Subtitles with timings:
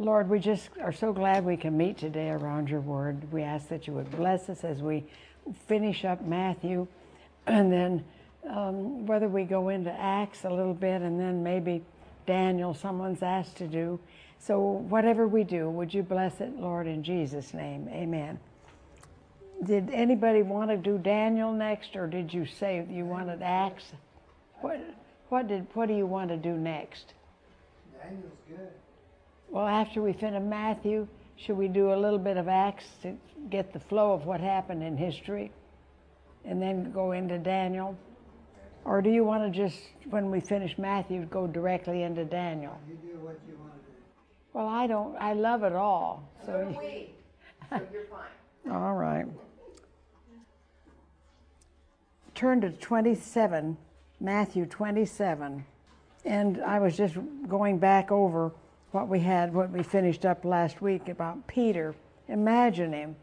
[0.00, 3.30] Lord, we just are so glad we can meet today around your word.
[3.30, 5.04] We ask that you would bless us as we
[5.68, 6.86] finish up Matthew
[7.46, 8.02] and then
[8.48, 11.82] um, whether we go into Acts a little bit and then maybe
[12.24, 14.00] Daniel, someone's asked to do.
[14.38, 17.86] So, whatever we do, would you bless it, Lord, in Jesus' name?
[17.90, 18.38] Amen.
[19.64, 23.92] Did anybody want to do Daniel next, or did you say you wanted Acts?
[24.62, 24.80] What,
[25.28, 27.12] what, did, what do you want to do next?
[28.02, 28.70] Daniel's good.
[29.50, 33.16] Well, after we finish Matthew, should we do a little bit of Acts to
[33.48, 35.50] get the flow of what happened in history
[36.44, 37.96] and then go into Daniel?
[38.84, 42.78] Or do you want to just, when we finish Matthew, go directly into Daniel?
[42.88, 43.96] You do what you want to do.
[44.52, 46.28] Well, I don't, I love it all.
[46.46, 47.10] So do we.
[47.70, 48.72] So you're fine.
[48.72, 49.26] All right.
[52.36, 53.76] Turn to 27,
[54.20, 55.64] Matthew 27.
[56.24, 57.16] And I was just
[57.48, 58.52] going back over
[58.92, 61.94] what we had, what we finished up last week about Peter.
[62.28, 63.16] Imagine him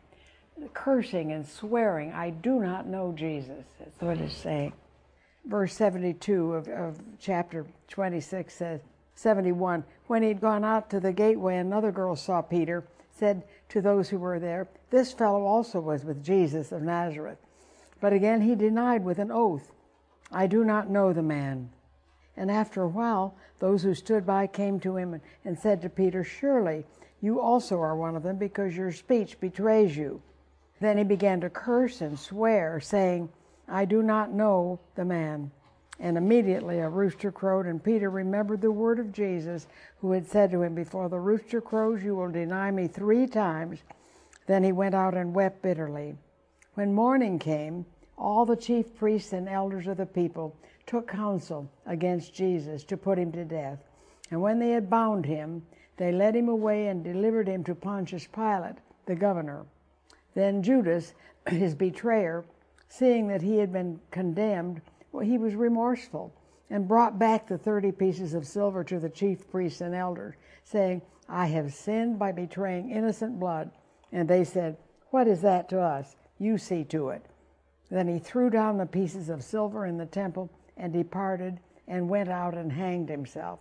[0.73, 3.65] cursing and swearing, I do not know Jesus.
[3.79, 4.73] That's what it's saying.
[5.45, 8.81] Verse 72 of, of chapter 26 says,
[9.15, 14.09] 71, when he'd gone out to the gateway, another girl saw Peter, said to those
[14.09, 17.39] who were there, This fellow also was with Jesus of Nazareth.
[17.99, 19.71] But again he denied with an oath,
[20.31, 21.69] I do not know the man.
[22.37, 26.23] And after a while, those who stood by came to him and said to Peter,
[26.23, 26.85] Surely
[27.19, 30.21] you also are one of them, because your speech betrays you.
[30.79, 33.29] Then he began to curse and swear, saying,
[33.67, 35.51] I do not know the man.
[35.99, 39.67] And immediately a rooster crowed, and Peter remembered the word of Jesus,
[39.99, 43.79] who had said to him, Before the rooster crows, you will deny me three times.
[44.45, 46.15] Then he went out and wept bitterly.
[46.75, 50.55] When morning came, all the chief priests and elders of the people
[50.87, 53.79] took counsel against Jesus to put him to death.
[54.31, 55.61] And when they had bound him,
[55.97, 59.65] they led him away and delivered him to Pontius Pilate, the governor.
[60.33, 61.13] Then Judas,
[61.49, 62.45] his betrayer,
[62.87, 64.81] seeing that he had been condemned,
[65.11, 66.33] well, he was remorseful
[66.69, 71.01] and brought back the thirty pieces of silver to the chief priests and elders, saying,
[71.29, 73.71] I have sinned by betraying innocent blood.
[74.11, 74.77] And they said,
[75.09, 76.15] What is that to us?
[76.39, 77.25] You see to it.
[77.89, 82.29] Then he threw down the pieces of silver in the temple and departed and went
[82.29, 83.59] out and hanged himself.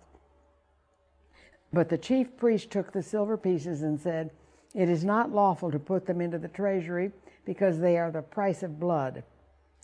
[1.73, 4.31] But the chief priest took the silver pieces and said,
[4.75, 7.13] It is not lawful to put them into the treasury
[7.45, 9.23] because they are the price of blood.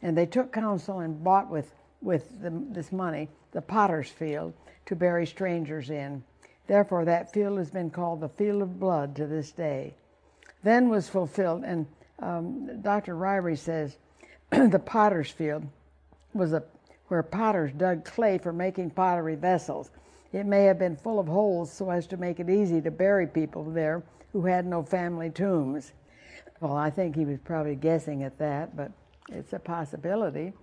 [0.03, 4.53] And they took counsel and bought with, with the, this money the potter's field
[4.87, 6.25] to bury strangers in.
[6.67, 9.95] Therefore, that field has been called the field of blood to this day.
[10.63, 11.87] Then was fulfilled, and
[12.21, 13.15] um, Dr.
[13.15, 13.97] Ryrie says
[14.51, 15.67] the potter's field
[16.33, 16.63] was a,
[17.13, 19.91] where potters dug clay for making pottery vessels.
[20.33, 23.27] It may have been full of holes so as to make it easy to bury
[23.27, 24.03] people there
[24.33, 25.93] who had no family tombs.
[26.61, 28.93] Well, I think he was probably guessing at that, but
[29.29, 30.55] it's a possibility.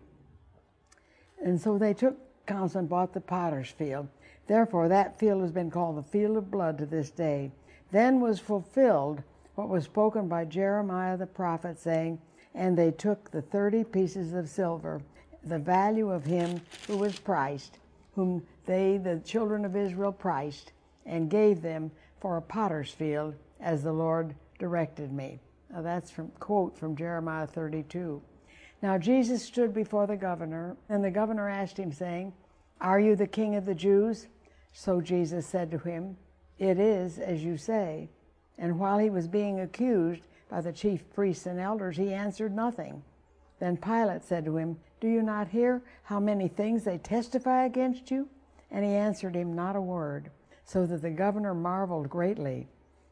[1.39, 2.17] And so they took
[2.47, 4.07] counsel and bought the potter's field.
[4.47, 7.51] Therefore, that field has been called the field of blood to this day.
[7.91, 9.21] Then was fulfilled
[9.53, 12.19] what was spoken by Jeremiah the prophet, saying,
[12.55, 15.03] And they took the thirty pieces of silver,
[15.43, 17.77] the value of him who was priced,
[18.15, 20.73] whom they, the children of Israel, priced,
[21.05, 25.39] and gave them for a potter's field, as the Lord directed me.
[25.71, 28.21] Now that's from quote from Jeremiah 32.
[28.81, 32.33] Now Jesus stood before the governor, and the governor asked him, saying,
[32.81, 34.27] Are you the king of the Jews?
[34.73, 36.17] So Jesus said to him,
[36.57, 38.09] It is as you say.
[38.57, 43.03] And while he was being accused by the chief priests and elders, he answered nothing.
[43.59, 48.09] Then Pilate said to him, Do you not hear how many things they testify against
[48.09, 48.29] you?
[48.71, 50.31] And he answered him not a word,
[50.63, 52.67] so that the governor marveled greatly.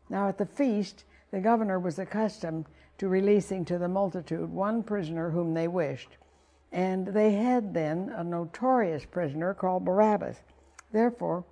[0.10, 2.66] Now at the feast, the governor was accustomed
[2.98, 6.18] to releasing to the multitude one prisoner whom they wished.
[6.72, 10.38] And they had then a notorious prisoner called Barabbas.
[10.92, 11.44] Therefore,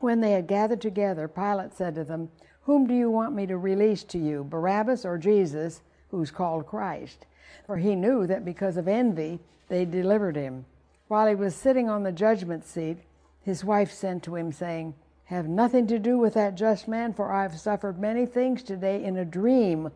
[0.00, 2.30] when they had gathered together, Pilate said to them,
[2.62, 7.26] Whom do you want me to release to you, Barabbas or Jesus, who's called Christ?
[7.66, 10.66] For he knew that because of envy they delivered him.
[11.08, 12.98] While he was sitting on the judgment seat,
[13.42, 14.94] his wife sent to him, saying,
[15.24, 19.04] Have nothing to do with that just man, for I have suffered many things today
[19.04, 19.90] in a dream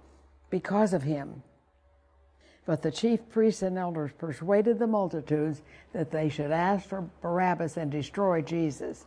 [0.50, 1.42] because of him.
[2.66, 5.62] But the chief priests and elders persuaded the multitudes
[5.94, 9.06] that they should ask for Barabbas and destroy Jesus.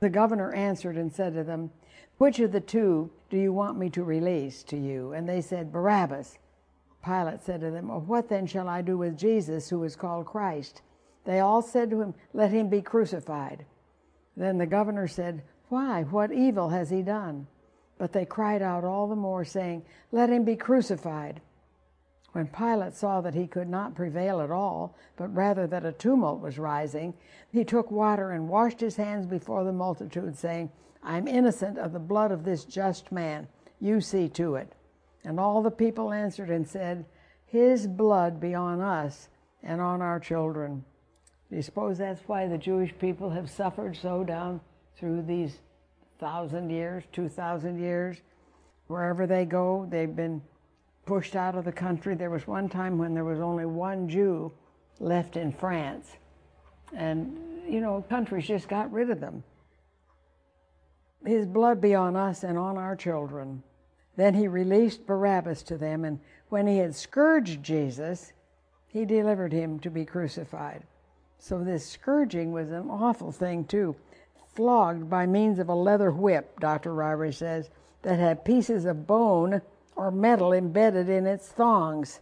[0.00, 1.70] The governor answered and said to them,
[2.16, 5.12] Which of the two do you want me to release to you?
[5.12, 6.38] And they said, Barabbas.
[7.04, 10.26] Pilate said to them, well, What then shall I do with Jesus, who is called
[10.26, 10.82] Christ?
[11.24, 13.64] They all said to him, Let him be crucified.
[14.36, 16.02] Then the governor said, Why?
[16.02, 17.46] What evil has he done?
[17.98, 21.40] But they cried out all the more, saying, Let him be crucified.
[22.32, 26.40] When Pilate saw that he could not prevail at all, but rather that a tumult
[26.40, 27.14] was rising,
[27.52, 30.70] he took water and washed his hands before the multitude, saying,
[31.02, 33.46] I am innocent of the blood of this just man.
[33.78, 34.72] You see to it.
[35.24, 37.06] And all the people answered and said,
[37.46, 39.28] His blood be on us
[39.62, 40.84] and on our children.
[41.50, 44.60] Do you suppose that's why the Jewish people have suffered so down
[44.98, 45.58] through these
[46.18, 48.18] thousand years, two thousand years?
[48.86, 50.42] Wherever they go, they've been
[51.06, 52.14] pushed out of the country.
[52.14, 54.52] There was one time when there was only one Jew
[55.00, 56.16] left in France.
[56.94, 59.42] And, you know, countries just got rid of them.
[61.24, 63.62] His blood be on us and on our children.
[64.16, 68.32] Then he released Barabbas to them, and when he had scourged Jesus,
[68.86, 70.84] he delivered him to be crucified.
[71.38, 73.96] So this scourging was an awful thing, too.
[74.54, 76.94] Flogged by means of a leather whip, Dr.
[76.94, 77.70] Ryrie says,
[78.02, 79.60] that had pieces of bone
[79.96, 82.20] or metal embedded in its thongs.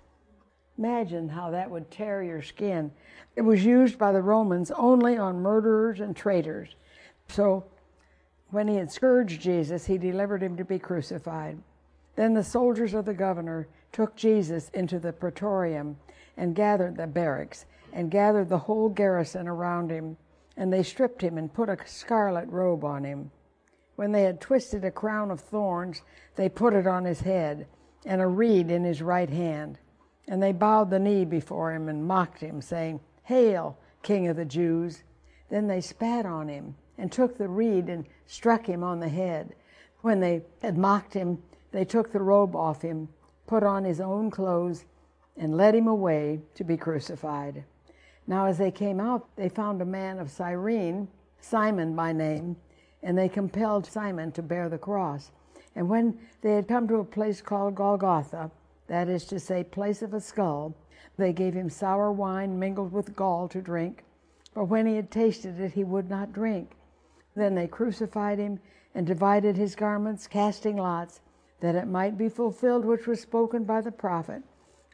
[0.79, 2.91] Imagine how that would tear your skin.
[3.37, 6.75] It was used by the Romans only on murderers and traitors.
[7.29, 7.65] So
[8.51, 11.59] when he had scourged Jesus, he delivered him to be crucified.
[12.17, 15.97] Then the soldiers of the governor took Jesus into the praetorium
[16.37, 20.17] and gathered the barracks and gathered the whole garrison around him.
[20.57, 23.31] And they stripped him and put a scarlet robe on him.
[23.97, 26.03] When they had twisted a crown of thorns,
[26.37, 27.67] they put it on his head,
[28.05, 29.79] and a reed in his right hand.
[30.27, 34.45] And they bowed the knee before him and mocked him, saying, Hail, King of the
[34.45, 35.03] Jews!
[35.51, 39.55] Then they spat on him, and took the reed and struck him on the head.
[40.01, 43.09] When they had mocked him, they took the robe off him,
[43.47, 44.85] put on his own clothes,
[45.37, 47.65] and led him away to be crucified.
[48.27, 51.09] Now, as they came out, they found a man of Cyrene,
[51.41, 52.57] Simon by name,
[53.03, 55.33] and they compelled Simon to bear the cross.
[55.75, 58.51] And when they had come to a place called Golgotha,
[58.87, 60.75] that is to say, place of a skull,
[61.17, 64.05] they gave him sour wine mingled with gall to drink.
[64.55, 66.73] But when he had tasted it, he would not drink.
[67.35, 68.61] Then they crucified him
[68.95, 71.21] and divided his garments, casting lots,
[71.63, 74.43] that it might be fulfilled which was spoken by the prophet.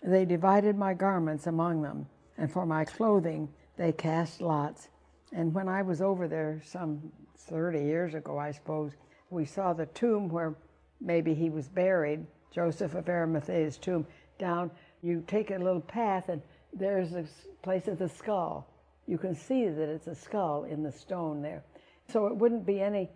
[0.02, 2.06] They divided my garments among them,
[2.36, 3.48] and for my clothing
[3.78, 4.88] they cast lots.
[5.32, 8.92] And when I was over there some 30 years ago, I suppose,
[9.30, 10.56] we saw the tomb where
[11.00, 14.06] maybe he was buried, Joseph of Arimathea's tomb,
[14.38, 14.70] down.
[15.02, 16.42] You take a little path, and
[16.74, 17.24] there's a
[17.62, 18.68] place of the skull.
[19.06, 21.64] You can see that it's a skull in the stone there.
[22.12, 23.08] So it wouldn't be any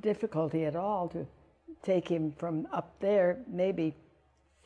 [0.00, 1.26] difficulty at all to
[1.82, 3.94] take him from up there, maybe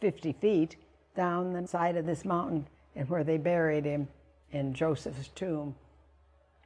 [0.00, 0.76] 50 feet,
[1.16, 2.66] down the side of this mountain
[2.96, 4.08] and where they buried him
[4.52, 5.74] in Joseph's tomb.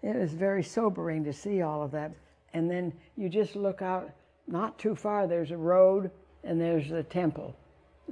[0.02, 2.12] It was very sobering to see all of that.
[2.52, 4.10] And then you just look out,
[4.46, 6.10] not too far, there's a road
[6.44, 7.56] and there's the temple.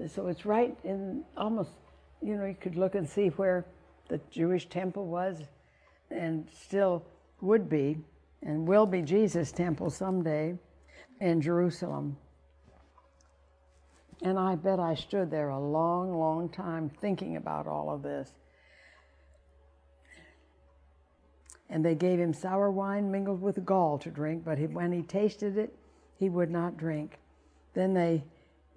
[0.08, 1.70] So it's right in almost,
[2.22, 3.66] you know, you could look and see where
[4.08, 5.42] the Jewish temple was
[6.10, 7.04] and still
[7.40, 7.98] would be
[8.42, 10.54] and will be Jesus' temple someday
[11.20, 12.16] in Jerusalem.
[14.22, 18.32] And I bet I stood there a long, long time thinking about all of this.
[21.68, 25.02] And they gave him sour wine mingled with gall to drink, but he, when he
[25.02, 25.74] tasted it,
[26.18, 27.18] he would not drink.
[27.74, 28.24] Then they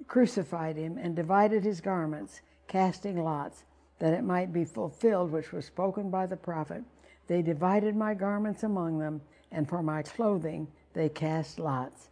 [0.08, 3.66] crucified him and divided his garments, casting lots,
[4.00, 6.84] that it might be fulfilled which was spoken by the prophet.
[7.28, 9.22] They divided my garments among them,
[9.52, 12.10] and for my clothing they cast lots.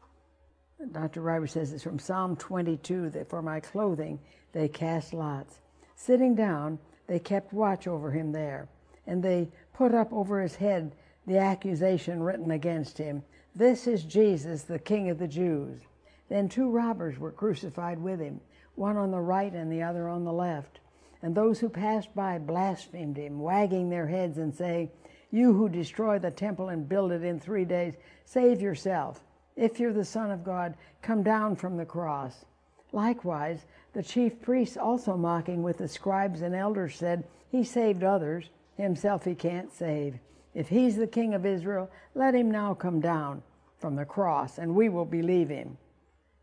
[0.91, 1.21] Dr.
[1.21, 4.19] Ryrie says it's from Psalm 22 that for my clothing
[4.51, 5.61] they cast lots.
[5.95, 8.67] Sitting down, they kept watch over him there,
[9.07, 10.93] and they put up over his head
[11.25, 13.23] the accusation written against him
[13.55, 15.79] This is Jesus, the King of the Jews.
[16.27, 18.41] Then two robbers were crucified with him,
[18.75, 20.79] one on the right and the other on the left.
[21.21, 24.89] And those who passed by blasphemed him, wagging their heads and saying,
[25.31, 27.93] You who destroy the temple and build it in three days,
[28.25, 29.23] save yourself.
[29.55, 32.45] If you're the Son of God, come down from the cross.
[32.91, 38.49] Likewise, the chief priests, also mocking with the scribes and elders, said, He saved others,
[38.77, 40.19] himself he can't save.
[40.53, 43.41] If he's the king of Israel, let him now come down
[43.79, 45.77] from the cross, and we will believe him.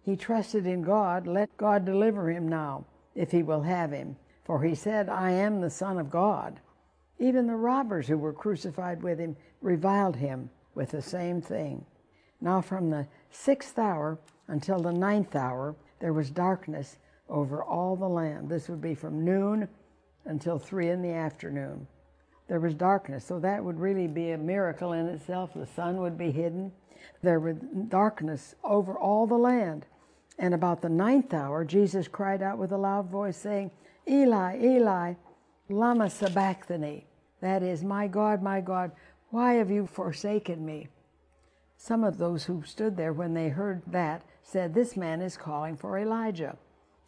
[0.02, 4.16] He trusted in God, let God deliver him now, if he will have him.
[4.44, 6.60] For he said, I am the Son of God.
[7.18, 11.84] Even the robbers who were crucified with him reviled him with the same thing.
[12.40, 14.18] Now, from the sixth hour
[14.49, 16.97] until the ninth hour, there was darkness
[17.28, 18.49] over all the land.
[18.49, 19.68] This would be from noon
[20.25, 21.87] until three in the afternoon.
[22.49, 25.52] There was darkness, so that would really be a miracle in itself.
[25.54, 26.73] The sun would be hidden.
[27.23, 27.56] There was
[27.88, 29.87] darkness over all the land.
[30.38, 33.70] And about the ninth hour, Jesus cried out with a loud voice, saying,
[34.09, 35.14] Eli, Eli,
[35.68, 37.06] Lama Sabachthani.
[37.40, 38.90] That is, My God, my God,
[39.28, 40.88] why have you forsaken me?
[41.82, 45.78] Some of those who stood there when they heard that said, This man is calling
[45.78, 46.58] for Elijah.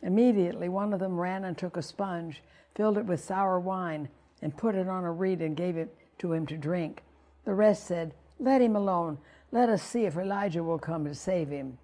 [0.01, 2.43] Immediately, one of them ran and took a sponge,
[2.75, 4.09] filled it with sour wine,
[4.41, 7.03] and put it on a reed and gave it to him to drink.
[7.45, 9.19] The rest said, Let him alone.
[9.51, 11.77] Let us see if Elijah will come to save him.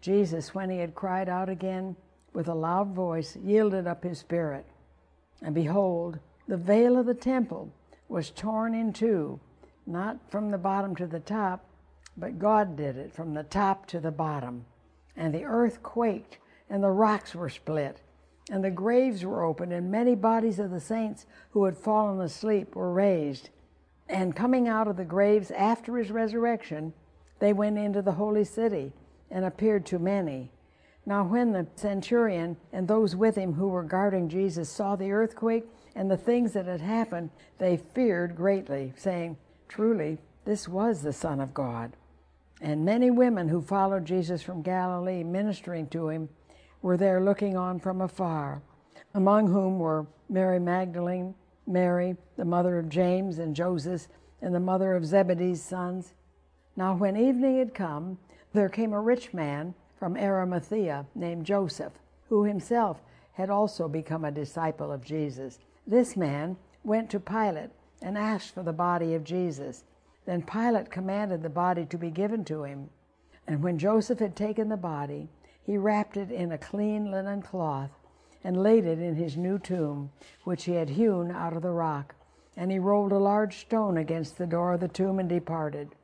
[0.00, 1.96] Jesus, when he had cried out again
[2.32, 4.64] with a loud voice, yielded up his spirit.
[5.42, 7.74] And behold, the veil of the temple
[8.08, 9.38] was torn in two,
[9.86, 11.66] not from the bottom to the top,
[12.16, 14.64] but God did it from the top to the bottom.
[15.16, 16.38] And the earth quaked,
[16.68, 18.00] and the rocks were split,
[18.50, 22.74] and the graves were opened, and many bodies of the saints who had fallen asleep
[22.74, 23.50] were raised.
[24.08, 26.92] And coming out of the graves after his resurrection,
[27.38, 28.92] they went into the holy city
[29.30, 30.50] and appeared to many.
[31.04, 35.64] Now, when the centurion and those with him who were guarding Jesus saw the earthquake
[35.96, 39.36] and the things that had happened, they feared greatly, saying,
[39.68, 41.96] Truly, this was the Son of God.
[42.62, 46.28] And many women who followed Jesus from Galilee, ministering to him,
[46.80, 48.62] were there looking on from afar,
[49.14, 51.34] among whom were Mary Magdalene,
[51.66, 54.06] Mary, the mother of James and Joseph,
[54.40, 56.14] and the mother of Zebedee's sons.
[56.76, 58.18] Now, when evening had come,
[58.52, 61.92] there came a rich man from Arimathea named Joseph,
[62.28, 63.02] who himself
[63.32, 65.58] had also become a disciple of Jesus.
[65.84, 69.82] This man went to Pilate and asked for the body of Jesus.
[70.24, 72.90] Then Pilate commanded the body to be given to him.
[73.46, 75.28] And when Joseph had taken the body,
[75.64, 77.90] he wrapped it in a clean linen cloth
[78.44, 80.10] and laid it in his new tomb,
[80.44, 82.14] which he had hewn out of the rock.
[82.56, 85.94] And he rolled a large stone against the door of the tomb and departed.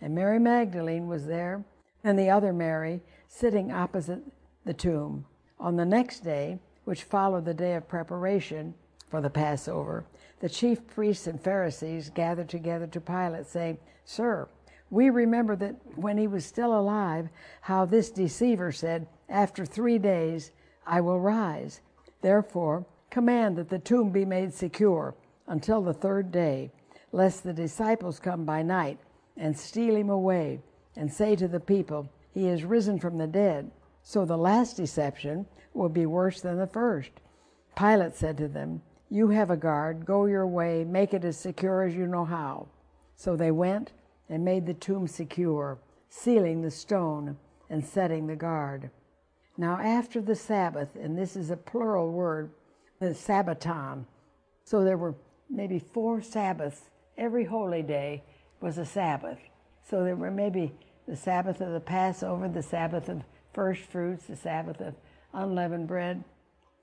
[0.00, 1.64] And Mary Magdalene was there
[2.02, 4.22] and the other Mary sitting opposite
[4.64, 5.26] the tomb.
[5.58, 8.74] On the next day, which followed the day of preparation
[9.10, 10.04] for the Passover,
[10.40, 14.48] the chief priests and Pharisees gathered together to Pilate, saying, Sir,
[14.90, 17.28] we remember that when he was still alive,
[17.60, 20.50] how this deceiver said, After three days
[20.86, 21.82] I will rise.
[22.22, 25.14] Therefore, command that the tomb be made secure
[25.46, 26.72] until the third day,
[27.12, 28.98] lest the disciples come by night
[29.36, 30.60] and steal him away
[30.96, 33.70] and say to the people, He is risen from the dead.
[34.02, 37.10] So the last deception will be worse than the first.
[37.76, 41.82] Pilate said to them, You have a guard, go your way, make it as secure
[41.82, 42.68] as you know how.
[43.16, 43.92] So they went
[44.28, 47.36] and made the tomb secure, sealing the stone
[47.68, 48.90] and setting the guard.
[49.58, 52.50] Now, after the Sabbath, and this is a plural word,
[53.00, 54.04] the Sabbaton.
[54.64, 55.14] So there were
[55.50, 56.82] maybe four Sabbaths.
[57.18, 58.22] Every holy day
[58.60, 59.38] was a Sabbath.
[59.82, 60.72] So there were maybe
[61.08, 64.94] the Sabbath of the Passover, the Sabbath of first fruits, the Sabbath of
[65.34, 66.22] unleavened bread,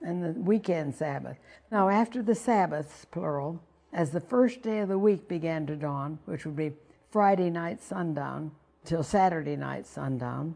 [0.01, 1.37] and the weekend Sabbath.
[1.71, 3.61] Now, after the Sabbaths, plural,
[3.93, 6.73] as the first day of the week began to dawn, which would be
[7.11, 8.51] Friday night sundown
[8.85, 10.55] till Saturday night sundown,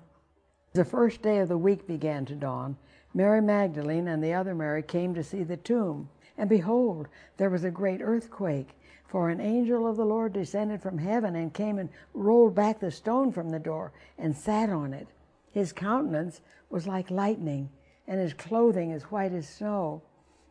[0.74, 2.78] the first day of the week began to dawn.
[3.14, 6.08] Mary Magdalene and the other Mary came to see the tomb.
[6.38, 7.08] And behold,
[7.38, 8.70] there was a great earthquake,
[9.08, 12.90] for an angel of the Lord descended from heaven and came and rolled back the
[12.90, 15.10] stone from the door and sat on it.
[15.52, 17.70] His countenance was like lightning,
[18.12, 20.02] and his clothing as white as snow.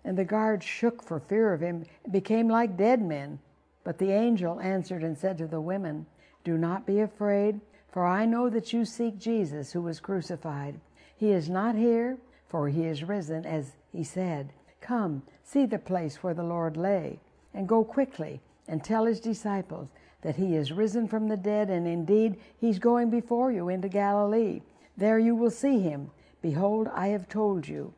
[0.03, 3.39] And the guards shook for fear of him and became like dead men.
[3.85, 6.07] But the angel answered and said to the women,
[6.43, 7.61] Do not be afraid,
[7.93, 10.81] for I know that you seek Jesus who was crucified.
[11.15, 12.17] He is not here,
[12.49, 14.55] for he is risen, as he said.
[14.81, 17.21] Come, see the place where the Lord lay,
[17.53, 19.89] and go quickly and tell his disciples
[20.23, 24.63] that he is risen from the dead, and indeed he's going before you into Galilee.
[24.97, 26.11] There you will see him.
[26.43, 27.93] Behold, I have told you.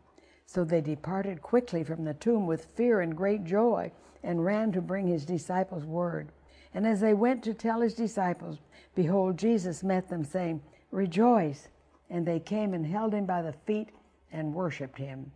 [0.47, 4.81] So they departed quickly from the tomb with fear and great joy, and ran to
[4.81, 6.31] bring his disciples word.
[6.75, 8.59] And as they went to tell his disciples,
[8.95, 11.69] behold, Jesus met them, saying, Rejoice!
[12.11, 13.91] And they came and held him by the feet
[14.33, 15.33] and worshipped him.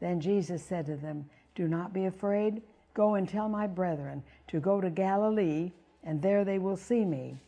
[0.00, 1.24] Then Jesus said to them,
[1.54, 2.62] Do not be afraid.
[2.94, 5.72] Go and tell my brethren to go to Galilee,
[6.04, 7.38] and there they will see me.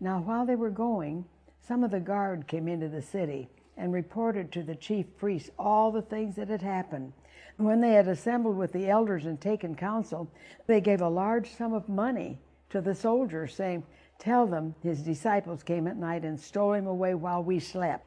[0.00, 1.24] Now, while they were going,
[1.60, 5.90] some of the guard came into the city and reported to the chief priests all
[5.90, 7.12] the things that had happened.
[7.56, 10.30] When they had assembled with the elders and taken counsel,
[10.66, 12.38] they gave a large sum of money
[12.70, 13.84] to the soldiers, saying,
[14.18, 18.06] Tell them his disciples came at night and stole him away while we slept,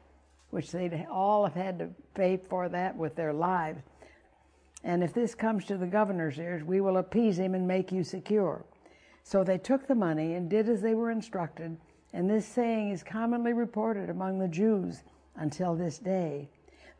[0.50, 3.82] which they'd all have had to pay for that with their lives.
[4.84, 8.04] And if this comes to the governor's ears, we will appease him and make you
[8.04, 8.64] secure.
[9.22, 11.76] So they took the money and did as they were instructed,
[12.12, 15.02] and this saying is commonly reported among the Jews
[15.38, 16.48] until this day.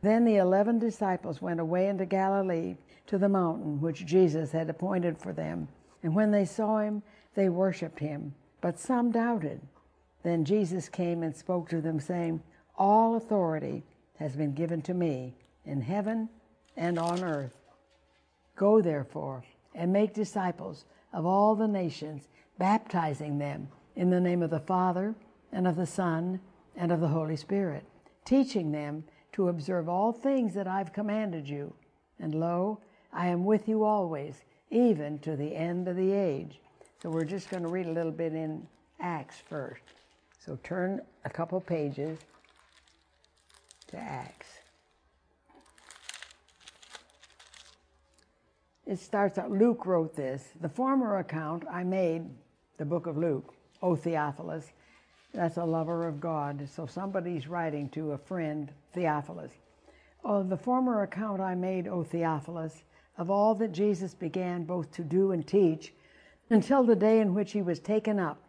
[0.01, 2.77] Then the eleven disciples went away into Galilee
[3.07, 5.67] to the mountain which Jesus had appointed for them.
[6.03, 7.03] And when they saw him,
[7.35, 9.61] they worshipped him, but some doubted.
[10.23, 12.41] Then Jesus came and spoke to them, saying,
[12.77, 13.83] All authority
[14.17, 15.33] has been given to me
[15.65, 16.29] in heaven
[16.75, 17.55] and on earth.
[18.55, 19.43] Go therefore
[19.75, 22.27] and make disciples of all the nations,
[22.57, 25.15] baptizing them in the name of the Father
[25.51, 26.39] and of the Son
[26.75, 27.83] and of the Holy Spirit,
[28.29, 31.73] teaching them to observe all things that I've commanded you.
[32.19, 32.79] And lo,
[33.11, 36.59] I am with you always, even to the end of the age.
[37.01, 38.67] So we're just going to read a little bit in
[38.99, 39.81] Acts first.
[40.45, 42.19] So turn a couple pages
[43.87, 44.47] to Acts.
[48.85, 50.49] It starts out, Luke wrote this.
[50.61, 52.29] The former account I made,
[52.77, 54.65] the book of Luke, O Theophilus,
[55.33, 56.67] that's a lover of God.
[56.73, 59.51] So somebody's writing to a friend, Theophilus.
[60.23, 62.83] Oh, the former account I made, O Theophilus,
[63.17, 65.93] of all that Jesus began both to do and teach
[66.49, 68.41] until the day in which he was taken up,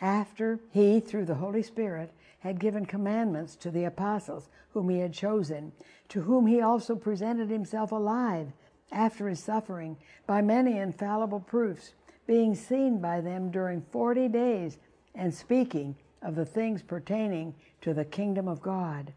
[0.00, 5.12] after he, through the Holy Spirit, had given commandments to the apostles whom he had
[5.12, 5.72] chosen,
[6.08, 8.48] to whom he also presented himself alive
[8.92, 9.96] after his suffering
[10.26, 11.92] by many infallible proofs,
[12.26, 14.78] being seen by them during forty days,
[15.14, 19.12] and speaking of the things pertaining to the kingdom of God.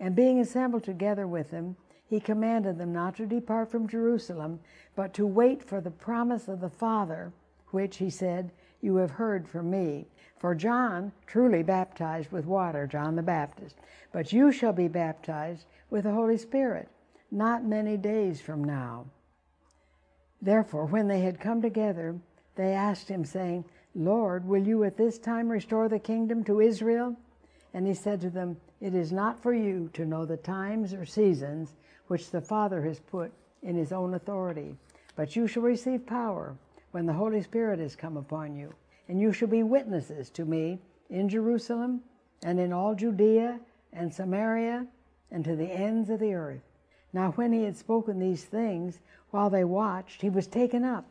[0.00, 1.76] And being assembled together with them,
[2.08, 4.60] he commanded them not to depart from Jerusalem,
[4.94, 7.32] but to wait for the promise of the Father,
[7.70, 10.06] which, he said, you have heard from me.
[10.38, 13.76] For John truly baptized with water, John the Baptist,
[14.12, 16.88] but you shall be baptized with the Holy Spirit
[17.30, 19.06] not many days from now.
[20.40, 22.16] Therefore, when they had come together,
[22.54, 23.64] they asked him, saying,
[23.98, 27.16] Lord, will you at this time restore the kingdom to Israel?
[27.72, 31.06] And he said to them, It is not for you to know the times or
[31.06, 31.72] seasons
[32.08, 33.32] which the Father has put
[33.62, 34.76] in his own authority,
[35.16, 36.54] but you shall receive power
[36.90, 38.74] when the Holy Spirit has come upon you,
[39.08, 40.78] and you shall be witnesses to me
[41.08, 42.02] in Jerusalem
[42.42, 43.58] and in all Judea
[43.94, 44.86] and Samaria
[45.30, 46.62] and to the ends of the earth.
[47.14, 48.98] Now, when he had spoken these things,
[49.30, 51.06] while they watched, he was taken up,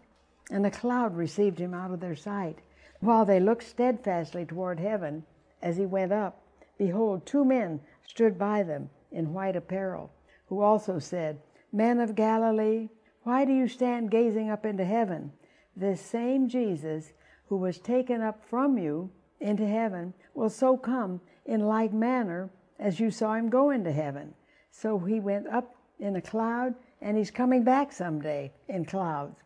[0.52, 2.60] and a cloud received him out of their sight.
[3.06, 5.26] While they looked steadfastly toward heaven
[5.62, 6.42] as he went up,
[6.80, 10.12] behold, two men stood by them in white apparel,
[10.48, 11.40] who also said,
[11.72, 12.90] Men of Galilee,
[13.22, 15.32] why do you stand gazing up into heaven?
[15.76, 17.14] This same Jesus
[17.48, 23.00] who was taken up from you into heaven will so come in like manner as
[23.00, 24.34] you saw him go into heaven.
[24.72, 29.38] So he went up in a cloud, and he's coming back someday in clouds.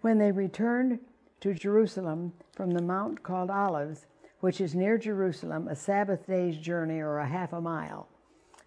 [0.00, 1.00] When they returned
[1.40, 4.06] to Jerusalem from the mount called Olives,
[4.40, 8.08] which is near Jerusalem, a Sabbath day's journey or a half a mile.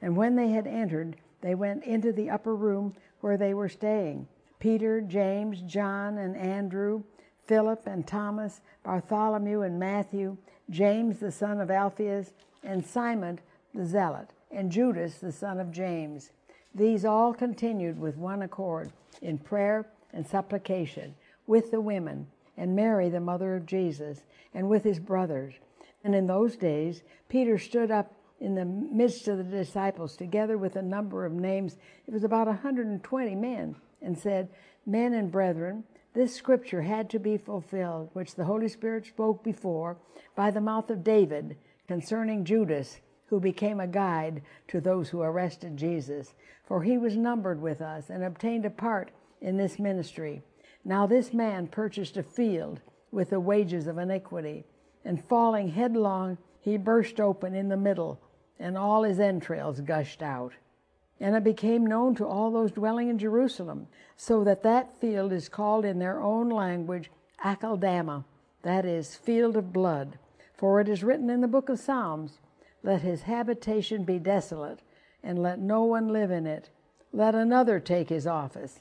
[0.01, 4.27] And when they had entered, they went into the upper room where they were staying.
[4.59, 7.03] Peter, James, John, and Andrew,
[7.45, 10.38] Philip and Thomas, Bartholomew and Matthew,
[10.69, 12.31] James the son of Alphaeus,
[12.63, 13.39] and Simon
[13.73, 16.31] the Zealot, and Judas the son of James.
[16.73, 23.09] These all continued with one accord in prayer and supplication with the women and Mary,
[23.09, 25.55] the mother of Jesus, and with his brothers.
[26.03, 30.75] And in those days, Peter stood up in the midst of the disciples, together with
[30.75, 31.77] a number of names.
[32.07, 34.49] It was about 120 men, and said,
[34.85, 39.97] Men and brethren, this scripture had to be fulfilled, which the Holy Spirit spoke before
[40.35, 41.55] by the mouth of David
[41.87, 46.33] concerning Judas, who became a guide to those who arrested Jesus.
[46.65, 49.09] For he was numbered with us and obtained a part
[49.41, 50.43] in this ministry.
[50.85, 54.65] Now this man purchased a field with the wages of iniquity,
[55.05, 58.19] and falling headlong, he burst open in the middle,
[58.59, 60.53] and all his entrails gushed out.
[61.19, 65.47] And it became known to all those dwelling in Jerusalem, so that that field is
[65.47, 67.11] called in their own language
[67.43, 68.25] Akeldama,
[68.63, 70.17] that is, field of blood.
[70.55, 72.39] For it is written in the book of Psalms,
[72.81, 74.79] Let his habitation be desolate,
[75.21, 76.69] and let no one live in it.
[77.11, 78.79] Let another take his office.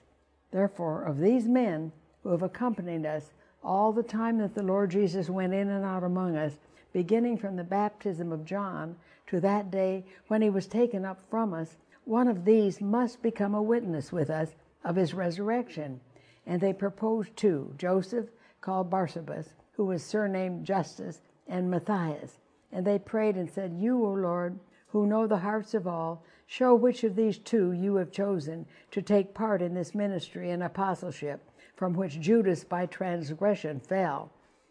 [0.52, 3.32] Therefore, of these men who have accompanied us
[3.64, 6.58] all the time that the Lord Jesus went in and out among us,
[6.92, 8.96] beginning from the baptism of John
[9.28, 13.54] to that day when he was taken up from us, one of these must become
[13.54, 16.00] a witness with us of his resurrection.
[16.46, 18.26] And they proposed two Joseph,
[18.60, 22.38] called Barsabas, who was surnamed Justus, and Matthias.
[22.70, 26.74] And they prayed and said, You, O Lord, who know the hearts of all, show
[26.74, 31.40] which of these two you have chosen to take part in this ministry and apostleship,
[31.76, 34.30] from which Judas by transgression fell,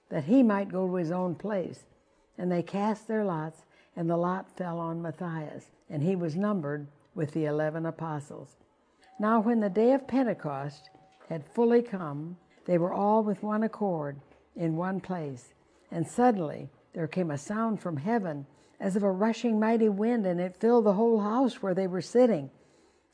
[0.09, 1.85] that he might go to his own place.
[2.37, 3.63] And they cast their lots,
[3.95, 8.57] and the lot fell on Matthias, and he was numbered with the eleven apostles.
[9.19, 10.91] Now, when the day of Pentecost
[11.29, 14.19] had fully come, they were all with one accord
[14.55, 15.55] in one place.
[15.89, 18.45] And suddenly there came a sound from heaven
[18.81, 22.01] as of a rushing mighty wind, and it filled the whole house where they were
[22.01, 22.49] sitting.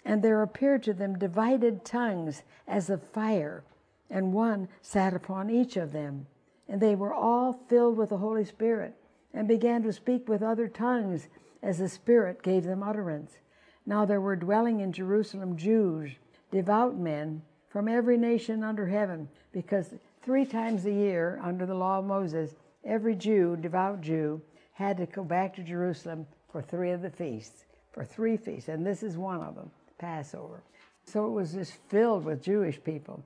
[0.05, 3.65] And there appeared to them divided tongues as of fire,
[4.09, 6.25] and one sat upon each of them.
[6.69, 8.93] And they were all filled with the Holy Spirit,
[9.33, 11.27] and began to speak with other tongues
[11.61, 13.37] as the Spirit gave them utterance.
[13.85, 16.11] Now there were dwelling in Jerusalem Jews,
[16.49, 21.99] devout men from every nation under heaven, because three times a year, under the law
[21.99, 24.41] of Moses, every Jew, devout Jew,
[24.77, 28.85] had to go back to Jerusalem for three of the feasts, for three feasts, and
[28.85, 30.61] this is one of them, Passover.
[31.03, 33.23] So it was just filled with Jewish people,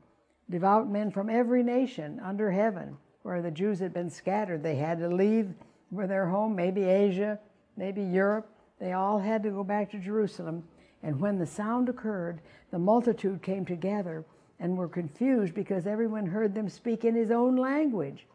[0.50, 4.64] devout men from every nation under heaven, where the Jews had been scattered.
[4.64, 5.54] They had to leave
[5.90, 7.38] where their home, maybe Asia,
[7.76, 8.50] maybe Europe.
[8.80, 10.64] They all had to go back to Jerusalem.
[11.04, 12.40] And when the sound occurred,
[12.72, 14.24] the multitude came together
[14.58, 18.26] and were confused because everyone heard them speak in his own language,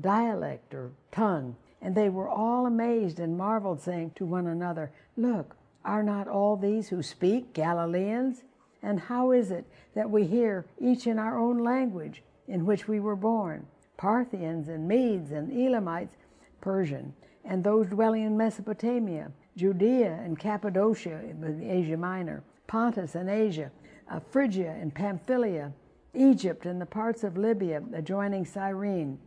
[0.00, 1.56] dialect or tongue.
[1.86, 6.56] And they were all amazed and marveled, saying to one another, Look, are not all
[6.56, 8.42] these who speak Galileans?
[8.82, 12.98] And how is it that we hear each in our own language in which we
[12.98, 13.68] were born?
[13.96, 16.16] Parthians and Medes and Elamites,
[16.60, 23.70] Persian, and those dwelling in Mesopotamia, Judea and Cappadocia, in Asia Minor, Pontus and Asia,
[24.32, 25.72] Phrygia and Pamphylia,
[26.14, 29.20] Egypt and the parts of Libya adjoining Cyrene,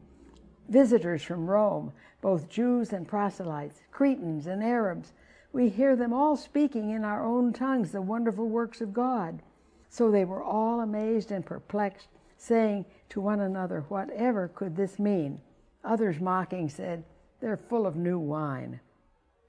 [0.69, 5.13] visitors from Rome, both Jews and proselytes, Cretans and Arabs.
[5.51, 9.41] We hear them all speaking in our own tongues the wonderful works of God.
[9.89, 15.41] So they were all amazed and perplexed, saying to one another, Whatever could this mean?
[15.83, 17.03] Others mocking said,
[17.39, 18.79] They're full of new wine.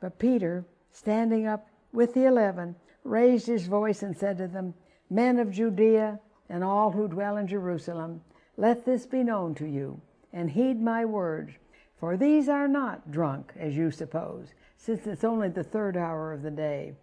[0.01, 4.75] But Peter, standing up with the eleven, raised his voice and said to them,
[5.11, 8.23] Men of Judea and all who dwell in Jerusalem,
[8.57, 10.01] let this be known to you,
[10.33, 11.53] and heed my words.
[11.99, 16.43] For these are not drunk, as you suppose, since it's only the third hour of
[16.43, 16.95] the day.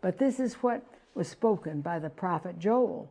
[0.00, 0.82] But this is what
[1.14, 3.10] was spoken by the prophet Joel.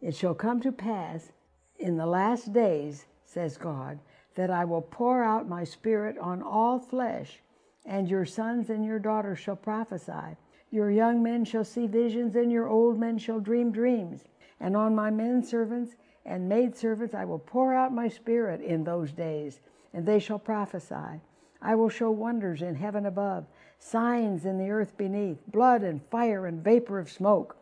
[0.00, 1.32] It shall come to pass
[1.78, 3.98] in the last days, says God,
[4.34, 7.40] that I will pour out my spirit on all flesh,
[7.84, 10.36] and your sons and your daughters shall prophesy.
[10.70, 14.24] Your young men shall see visions, and your old men shall dream dreams.
[14.60, 15.94] And on my men servants
[16.26, 19.60] and maidservants I will pour out my spirit in those days,
[19.94, 21.20] and they shall prophesy.
[21.62, 23.46] I will show wonders in heaven above,
[23.78, 27.56] signs in the earth beneath, blood and fire and vapor of smoke.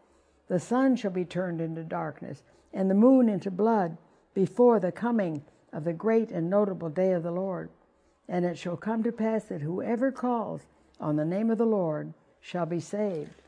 [0.49, 3.97] The sun shall be turned into darkness, and the moon into blood,
[4.35, 7.71] before the coming of the great and notable day of the Lord.
[8.29, 10.63] And it shall come to pass that whoever calls
[10.99, 13.43] on the name of the Lord shall be saved.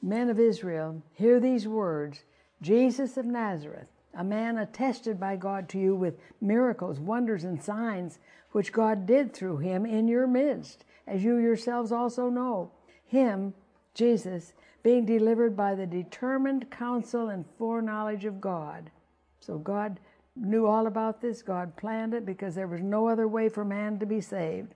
[0.00, 2.24] Men of Israel, hear these words
[2.62, 8.18] Jesus of Nazareth, a man attested by God to you with miracles, wonders, and signs,
[8.52, 12.70] which God did through him in your midst, as you yourselves also know.
[13.06, 13.54] Him,
[13.94, 18.90] Jesus, being delivered by the determined counsel and foreknowledge of God.
[19.40, 20.00] So God
[20.36, 21.42] knew all about this.
[21.42, 24.74] God planned it because there was no other way for man to be saved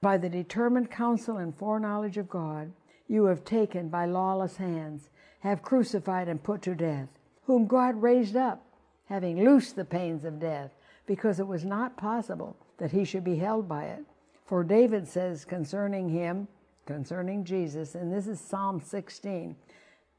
[0.00, 2.72] by the determined counsel and foreknowledge of God,
[3.08, 7.08] you have taken by lawless hands, have crucified and put to death,
[7.46, 8.64] whom God raised up,
[9.08, 10.70] having loosed the pains of death,
[11.06, 14.04] because it was not possible that he should be held by it.
[14.44, 16.48] For David says concerning him,
[16.86, 19.56] concerning Jesus, and this is Psalm 16,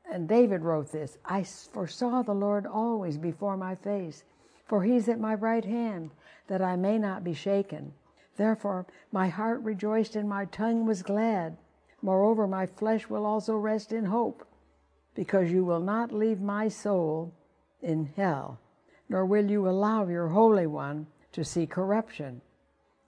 [0.10, 4.24] and David wrote this I foresaw the Lord always before my face,
[4.66, 6.12] for he's at my right hand,
[6.48, 7.94] that I may not be shaken.
[8.38, 11.58] Therefore my heart rejoiced and my tongue was glad.
[12.02, 14.48] Moreover, my flesh will also rest in hope,
[15.18, 17.34] because you will not leave my soul
[17.82, 18.60] in hell,
[19.10, 22.40] nor will you allow your Holy One to see corruption.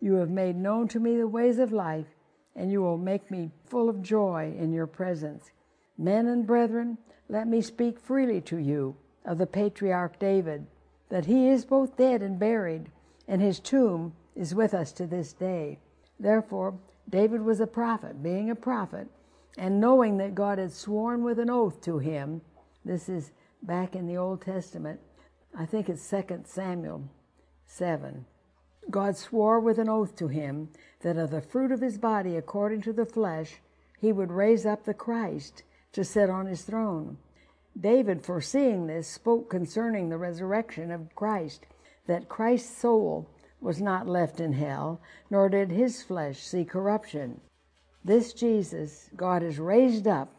[0.02, 2.08] You have made known to me the ways of life,
[2.56, 5.52] and you will make me full of joy in your presence.
[6.00, 10.66] Men and brethren, let me speak freely to you of the patriarch David,
[11.10, 12.90] that he is both dead and buried,
[13.28, 15.78] and his tomb is with us to this day.
[16.20, 16.74] Therefore,
[17.08, 19.10] David was a prophet, being a prophet,
[19.60, 22.42] and knowing that God had sworn with an oath to him.
[22.86, 25.02] This is back in the Old Testament.
[25.54, 27.04] I think it's 2 Samuel
[27.68, 28.26] 7.
[28.90, 30.70] God swore with an oath to him
[31.02, 33.58] that of the fruit of his body, according to the flesh,
[34.00, 37.18] he would raise up the Christ to sit on his throne.
[37.78, 41.66] David, foreseeing this, spoke concerning the resurrection of Christ,
[42.08, 47.42] that Christ's soul was not left in hell, nor did his flesh see corruption.
[48.04, 50.34] This Jesus God is raised up,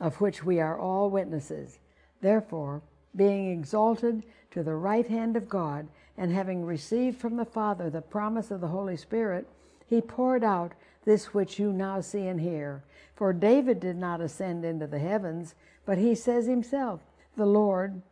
[0.00, 1.78] of which we are all witnesses.
[2.20, 2.82] Therefore,
[3.14, 8.02] being exalted to the right hand of God, and having received from the Father the
[8.02, 9.48] promise of the Holy Spirit,
[9.86, 10.72] he poured out
[11.04, 12.82] this which you now see and hear.
[13.14, 15.54] For David did not ascend into the heavens,
[15.86, 17.00] but he says himself,
[17.36, 18.02] The Lord,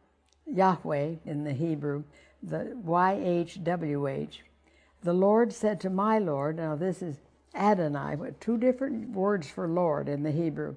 [0.46, 2.04] Yahweh in the Hebrew,
[2.42, 4.38] the YHWH,
[5.02, 7.16] the Lord said to my Lord, now this is
[7.56, 10.76] Adonai, two different words for Lord in the Hebrew.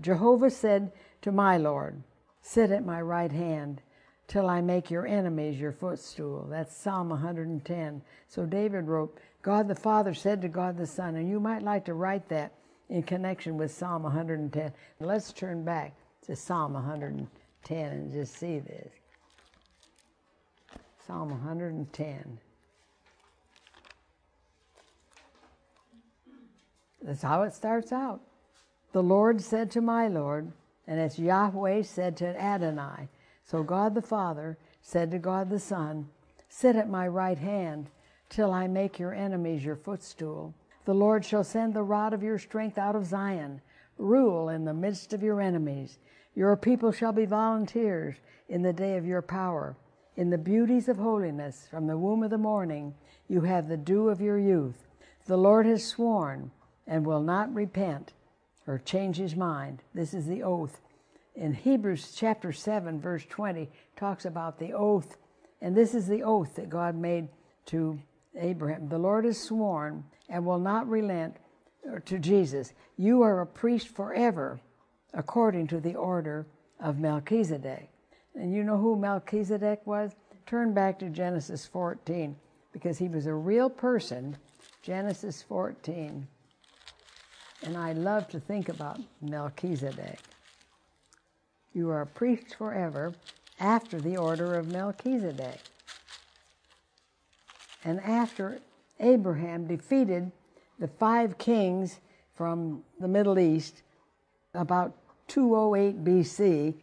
[0.00, 2.02] Jehovah said to my Lord,
[2.42, 3.82] Sit at my right hand
[4.28, 6.46] till I make your enemies your footstool.
[6.48, 8.02] That's Psalm 110.
[8.28, 11.84] So David wrote, God the Father said to God the Son, and you might like
[11.86, 12.52] to write that
[12.88, 14.72] in connection with Psalm 110.
[15.00, 15.94] Let's turn back
[16.26, 18.92] to Psalm 110 and just see this.
[21.06, 22.38] Psalm 110.
[27.02, 28.20] That's how it starts out.
[28.92, 30.52] The Lord said to my Lord,
[30.86, 33.08] and it's Yahweh said to Adonai.
[33.44, 36.08] So God the Father said to God the Son,
[36.48, 37.90] Sit at my right hand
[38.28, 40.54] till I make your enemies your footstool.
[40.84, 43.60] The Lord shall send the rod of your strength out of Zion,
[43.98, 45.98] rule in the midst of your enemies.
[46.34, 48.16] Your people shall be volunteers
[48.48, 49.76] in the day of your power.
[50.16, 52.94] In the beauties of holiness, from the womb of the morning,
[53.28, 54.86] you have the dew of your youth.
[55.26, 56.50] The Lord has sworn
[56.90, 58.12] and will not repent
[58.66, 59.82] or change his mind.
[59.94, 60.80] This is the oath.
[61.36, 65.16] In Hebrews chapter 7, verse 20, talks about the oath,
[65.62, 67.28] and this is the oath that God made
[67.66, 67.98] to
[68.36, 68.88] Abraham.
[68.88, 71.36] The Lord has sworn and will not relent
[71.88, 72.72] uh, to Jesus.
[72.96, 74.60] You are a priest forever,
[75.14, 76.46] according to the order
[76.80, 77.88] of Melchizedek.
[78.34, 80.10] And you know who Melchizedek was?
[80.44, 82.34] Turn back to Genesis 14,
[82.72, 84.36] because he was a real person.
[84.82, 86.26] Genesis 14.
[87.64, 90.18] And I love to think about Melchizedek.
[91.72, 93.14] You are a priest forever
[93.58, 95.60] after the order of Melchizedek.
[97.84, 98.60] And after
[98.98, 100.32] Abraham defeated
[100.78, 102.00] the five kings
[102.34, 103.82] from the Middle East
[104.54, 104.96] about
[105.28, 106.74] 208 BC,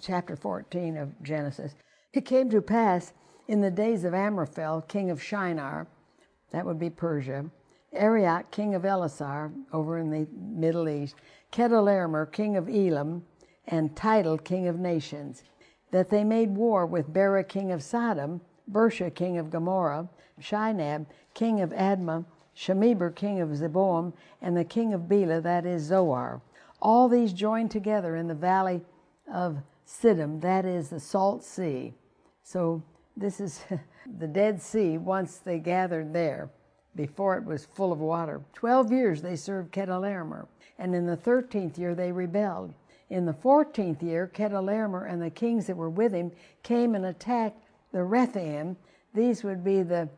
[0.00, 1.74] chapter 14 of Genesis,
[2.12, 3.12] it came to pass
[3.48, 5.86] in the days of Amraphel, king of Shinar,
[6.52, 7.44] that would be Persia,
[7.94, 11.16] Arioch, king of Ellasar, over in the Middle East,
[11.52, 13.24] Chedorlaomer, king of Elam,
[13.66, 15.44] and Tidal, king of nations,
[15.90, 20.08] that they made war with Bera, king of Sodom, Birsha, king of Gomorrah,
[20.40, 22.24] Shinab, king of Admah,
[22.56, 26.40] Shemeber, king of Zeboam, and the king of Bela, that is Zoar.
[26.80, 28.82] All these joined together in the valley
[29.32, 31.94] of Siddim, that is the Salt Sea.
[32.42, 32.82] So
[33.16, 33.64] this is
[34.18, 36.50] the Dead Sea once they gathered there
[36.96, 38.40] before it was full of water.
[38.52, 40.46] Twelve years they served Chedorlaomer,
[40.78, 42.74] and in the thirteenth year they rebelled.
[43.10, 47.62] In the fourteenth year, Chedorlaomer and the kings that were with him came and attacked
[47.92, 48.76] the Rephaim.
[49.14, 50.08] These would be the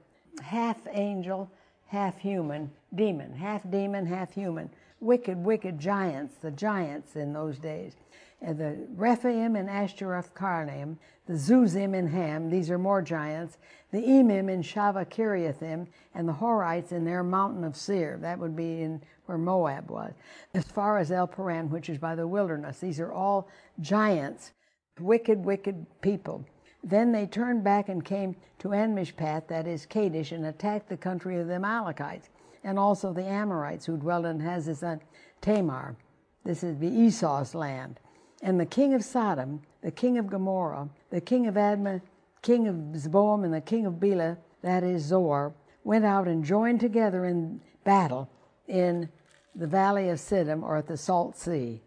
[0.42, 1.50] half angel,
[1.86, 4.70] half human demon, half demon, half human.
[5.00, 7.94] Wicked, wicked giants, the giants in those days.
[8.42, 13.58] And the Rephaim and Ashtaroth Karnaim, the Zuzim and Ham, these are more giants,
[13.90, 18.18] the Emim in Shaveh Kiriathim, and the Horites in their mountain of Seir.
[18.20, 20.12] That would be in where Moab was.
[20.54, 23.48] As far as El Paran, which is by the wilderness, these are all
[23.80, 24.52] giants,
[25.00, 26.44] wicked, wicked people.
[26.84, 31.40] Then they turned back and came to Enmishpat, that is Kadesh, and attacked the country
[31.40, 32.28] of the Amalekites,
[32.62, 35.00] and also the Amorites who dwelt in Hazazon
[35.40, 35.96] Tamar.
[36.44, 37.98] This is the Esau's land.
[38.42, 42.00] And the king of Sodom, the king of Gomorrah, the king of Admah,
[42.42, 46.80] king of Zeboam, and the king of Bela, that is Zoar, went out and joined
[46.80, 48.28] together in battle
[48.68, 49.08] in
[49.54, 51.80] the valley of Siddim, or at the Salt Sea,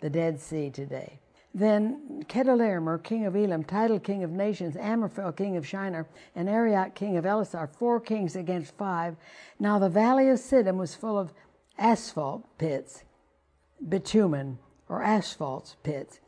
[0.00, 1.18] the Dead Sea today.
[1.54, 6.94] Then Chedorlaomer, king of Elam, Tidal king of nations, Amraphel, king of Shinar, and Arioch,
[6.94, 9.16] king of Ellasar, four kings against five.
[9.58, 11.32] Now the valley of Siddim was full of
[11.78, 13.02] asphalt pits,
[13.88, 14.58] bitumen,
[14.90, 16.20] or asphalt pits.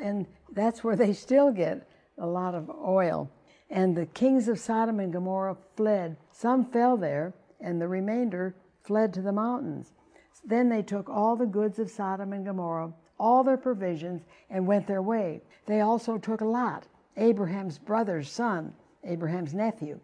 [0.00, 1.88] And that's where they still get
[2.18, 3.30] a lot of oil.
[3.70, 6.16] And the kings of Sodom and Gomorrah fled.
[6.30, 9.92] Some fell there, and the remainder fled to the mountains.
[10.44, 14.86] Then they took all the goods of Sodom and Gomorrah, all their provisions, and went
[14.86, 15.40] their way.
[15.66, 16.86] They also took Lot,
[17.16, 19.98] Abraham's brother's son, Abraham's nephew,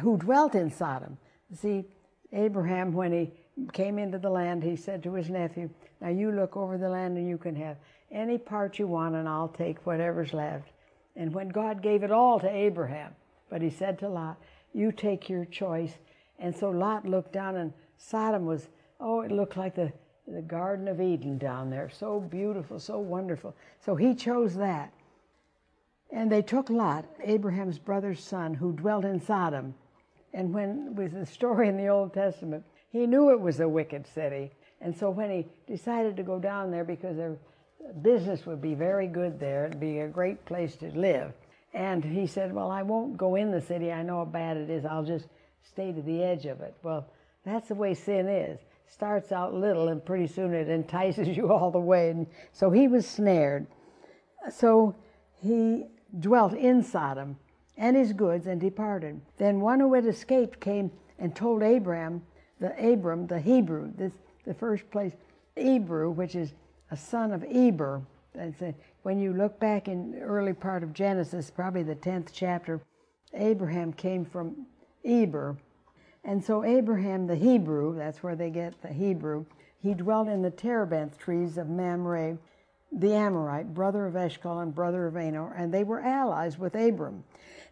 [0.00, 1.18] who dwelt in Sodom.
[1.52, 1.84] See,
[2.32, 3.32] Abraham, when he
[3.72, 5.68] came into the land, he said to his nephew,
[6.00, 7.76] Now you look over the land and you can have
[8.10, 10.70] any part you want, and I'll take whatever's left.
[11.16, 13.14] And when God gave it all to Abraham,
[13.48, 14.36] but he said to Lot,
[14.72, 15.94] You take your choice.
[16.38, 19.92] And so Lot looked down, and Sodom was, oh, it looked like the
[20.32, 21.90] the Garden of Eden down there.
[21.90, 23.54] So beautiful, so wonderful.
[23.80, 24.92] So he chose that.
[26.12, 29.74] And they took Lot, Abraham's brother's son, who dwelt in Sodom.
[30.32, 34.06] And when with the story in the Old Testament, he knew it was a wicked
[34.06, 34.52] city.
[34.80, 37.36] And so when he decided to go down there because their
[38.02, 41.32] business would be very good there, it'd be a great place to live.
[41.74, 43.92] And he said, Well, I won't go in the city.
[43.92, 44.84] I know how bad it is.
[44.84, 45.26] I'll just
[45.62, 46.74] stay to the edge of it.
[46.82, 47.06] Well,
[47.44, 48.58] that's the way sin is.
[48.88, 52.10] Starts out little and pretty soon it entices you all the way.
[52.10, 53.66] And so he was snared.
[54.50, 54.96] So
[55.40, 55.84] he
[56.18, 57.36] dwelt in Sodom
[57.76, 59.20] and his goods and departed.
[59.38, 62.22] Then one who had escaped came and told Abram,
[62.58, 64.12] the Abram, the Hebrew, this
[64.44, 65.12] the first place,
[65.56, 66.52] Hebrew, which is
[66.90, 68.02] a son of Eber.
[68.34, 72.80] That's a, when you look back in early part of Genesis, probably the tenth chapter,
[73.34, 74.66] Abraham came from
[75.04, 75.56] Eber.
[76.24, 79.44] And so Abraham, the Hebrew, that's where they get the Hebrew,
[79.82, 82.36] he dwelt in the terebinth trees of Mamre,
[82.92, 87.24] the Amorite, brother of Eshcol and brother of Aner, and they were allies with Abram.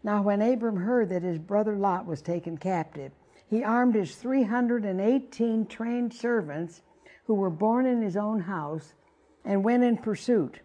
[0.03, 3.13] Now, when Abram heard that his brother Lot was taken captive,
[3.49, 6.83] he armed his 318 trained servants
[7.27, 8.95] who were born in his own house
[9.45, 10.61] and went in pursuit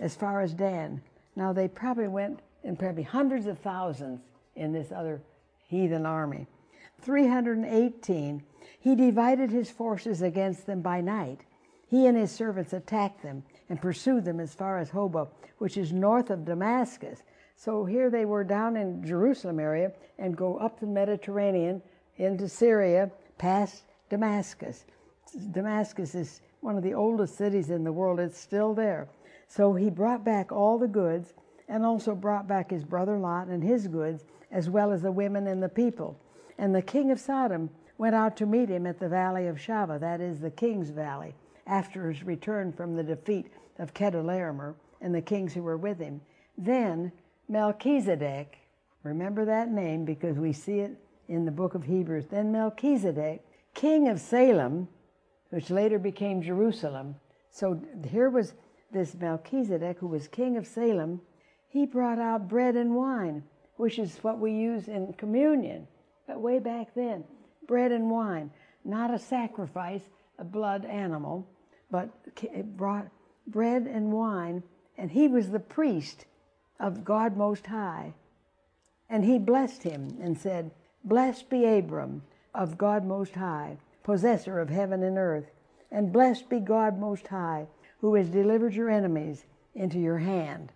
[0.00, 1.02] as far as Dan.
[1.34, 4.20] Now, they probably went in probably hundreds of thousands
[4.54, 5.20] in this other
[5.68, 6.46] heathen army.
[7.00, 8.42] 318.
[8.80, 11.40] He divided his forces against them by night.
[11.88, 15.92] He and his servants attacked them and pursued them as far as Hobah, which is
[15.92, 17.22] north of Damascus.
[17.56, 21.82] So here they were down in Jerusalem area and go up the Mediterranean
[22.18, 24.84] into Syria past Damascus.
[25.52, 28.20] Damascus is one of the oldest cities in the world.
[28.20, 29.08] It's still there.
[29.46, 31.32] So he brought back all the goods
[31.68, 35.46] and also brought back his brother Lot and his goods, as well as the women
[35.46, 36.18] and the people.
[36.58, 40.00] And the king of Sodom went out to meet him at the valley of Shaveh,
[40.00, 41.34] that is the king's valley,
[41.66, 43.46] after his return from the defeat
[43.78, 46.20] of Chedorlaomer and the kings who were with him.
[46.56, 47.12] Then
[47.48, 48.58] Melchizedek,
[49.02, 50.96] remember that name because we see it
[51.28, 52.26] in the book of Hebrews.
[52.26, 54.88] Then Melchizedek, king of Salem,
[55.50, 57.16] which later became Jerusalem.
[57.50, 58.54] So here was
[58.92, 61.20] this Melchizedek, who was king of Salem.
[61.68, 63.44] He brought out bread and wine,
[63.76, 65.86] which is what we use in communion.
[66.26, 67.24] But way back then,
[67.66, 68.50] bread and wine,
[68.84, 70.02] not a sacrifice,
[70.38, 71.46] a blood animal,
[71.90, 72.10] but
[72.42, 73.08] it brought
[73.46, 74.62] bread and wine,
[74.96, 76.26] and he was the priest
[76.80, 78.14] of God Most High.
[79.10, 80.70] And he blessed him and said,
[81.08, 82.22] Blessed be Abram
[82.54, 85.50] of God Most High, possessor of heaven and earth,
[85.90, 87.66] and blessed be God Most High,
[88.02, 90.70] who has delivered your enemies into your hand.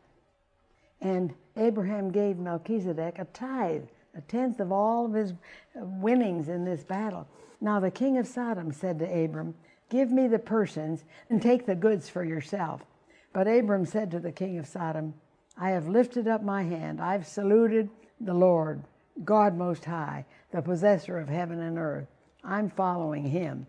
[1.02, 3.84] And Abraham gave Melchizedek a tithe,
[4.16, 5.34] a tenth of all of his
[5.74, 7.28] winnings in this battle.
[7.60, 9.54] Now the king of Sodom said to Abram,
[9.90, 12.86] Give me the persons and take the goods for yourself.
[13.34, 15.12] But Abram said to the king of Sodom,
[15.58, 18.82] I have lifted up my hand, I've saluted the Lord,
[19.24, 22.08] God Most High, the possessor of heaven and earth.
[22.44, 23.66] I'm following him,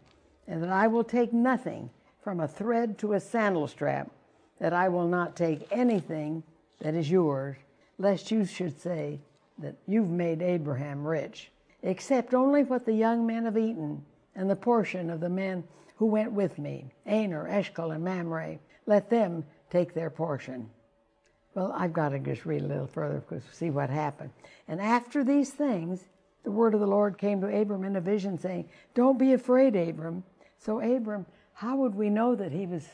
[0.47, 1.89] and that I will take nothing
[2.21, 4.10] from a thread to a sandal strap,
[4.60, 6.43] that I will not take anything
[6.79, 7.58] that is yours,
[7.97, 9.19] lest you should say
[9.60, 11.51] that you've made Abraham rich,
[11.84, 14.03] except only what the young men have eaten,
[14.36, 15.63] and the portion of the men
[15.97, 18.58] who went with me, Aner, Eshcol, and Mamre.
[18.86, 20.69] Let them take their portion.
[21.56, 24.32] Well, I've got to just read a little further because see what happened.
[24.68, 26.04] And after these things,
[26.44, 29.76] the word of the Lord came to Abram in a vision, saying, Don't be afraid,
[29.76, 30.24] Abram.
[30.58, 32.88] So, Abram, how would we know that he was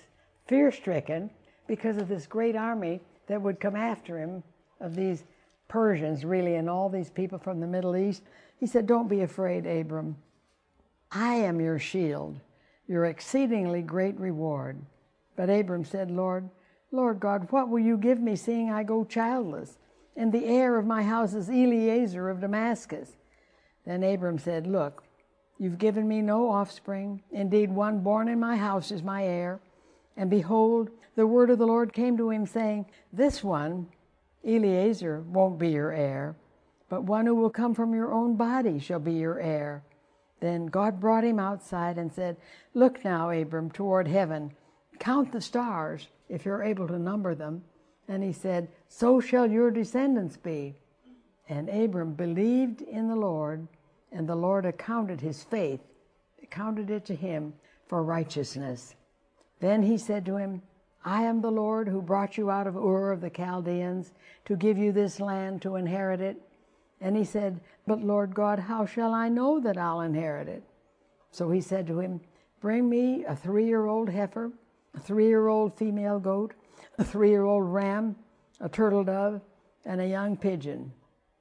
[0.47, 1.29] fear stricken
[1.67, 4.43] because of this great army that would come after him
[4.79, 5.23] of these
[5.67, 8.23] Persians, really, and all these people from the Middle East?
[8.57, 10.17] He said, Don't be afraid, Abram.
[11.11, 12.39] I am your shield,
[12.87, 14.77] your exceedingly great reward.
[15.35, 16.49] But Abram said, Lord,
[16.91, 19.77] Lord God, what will you give me, seeing I go childless?
[20.15, 23.11] And the heir of my house is Eliezer of Damascus.
[23.85, 25.03] Then Abram said, Look,
[25.59, 27.21] you've given me no offspring.
[27.31, 29.59] Indeed, one born in my house is my heir.
[30.17, 33.87] And behold, the word of the Lord came to him, saying, This one,
[34.45, 36.35] Eliezer, won't be your heir,
[36.89, 39.83] but one who will come from your own body shall be your heir.
[40.39, 42.37] Then God brought him outside and said,
[42.73, 44.53] Look now, Abram, toward heaven,
[44.99, 47.63] count the stars if you're able to number them.
[48.07, 50.75] And he said, So shall your descendants be.
[51.47, 53.67] And Abram believed in the Lord,
[54.11, 55.81] and the Lord accounted his faith,
[56.41, 57.53] accounted it to him
[57.87, 58.95] for righteousness.
[59.59, 60.61] Then he said to him,
[61.03, 64.11] I am the Lord who brought you out of Ur of the Chaldeans
[64.45, 66.41] to give you this land to inherit it.
[67.01, 70.63] And he said, But Lord God, how shall I know that I'll inherit it?
[71.31, 72.19] So he said to him,
[72.59, 74.51] Bring me a three year old heifer,
[74.95, 76.53] a three year old female goat,
[76.97, 78.15] a three year old ram,
[78.59, 79.41] a turtle dove,
[79.85, 80.91] and a young pigeon,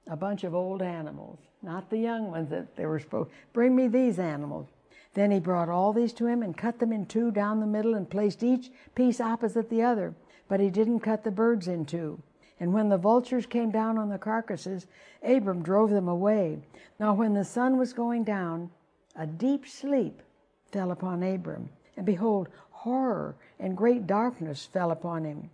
[0.07, 3.31] a bunch of old animals, not the young ones that they were supposed.
[3.53, 4.69] Bring me these animals.
[5.15, 7.95] Then he brought all these to him and cut them in two down the middle
[7.95, 10.15] and placed each piece opposite the other.
[10.49, 12.23] But he didn't cut the birds in two.
[12.61, 14.87] And when the vultures came down on the carcasses,
[15.23, 16.59] Abram drove them away.
[16.99, 18.71] Now, when the sun was going down,
[19.15, 20.23] a deep sleep
[20.71, 21.69] fell upon Abram.
[21.97, 22.49] And behold,
[22.89, 25.51] horror and great darkness fell upon him.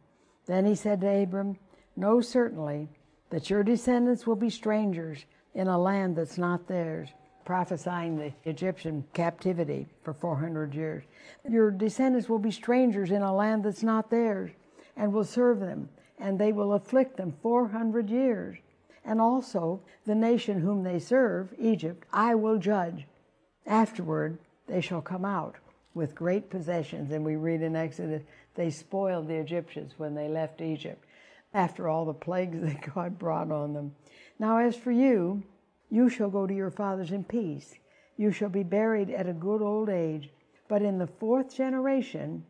[0.46, 1.58] Then he said to Abram,
[1.96, 2.88] Know certainly
[3.30, 5.24] that your descendants will be strangers
[5.54, 7.08] in a land that's not theirs,
[7.44, 11.02] prophesying the Egyptian captivity for 400 years.
[11.48, 14.52] Your descendants will be strangers in a land that's not theirs,
[14.96, 18.58] and will serve them, and they will afflict them 400 years.
[19.04, 23.06] And also the nation whom they serve, Egypt, I will judge.
[23.66, 25.56] Afterward, they shall come out
[25.94, 27.12] with great possessions.
[27.12, 28.22] And we read in Exodus,
[28.54, 31.04] they spoiled the Egyptians when they left Egypt
[31.52, 33.94] after all the plagues that God brought on them.
[34.38, 35.42] Now, as for you,
[35.90, 37.74] you shall go to your fathers in peace.
[38.16, 40.30] You shall be buried at a good old age.
[40.68, 42.44] But in the fourth generation,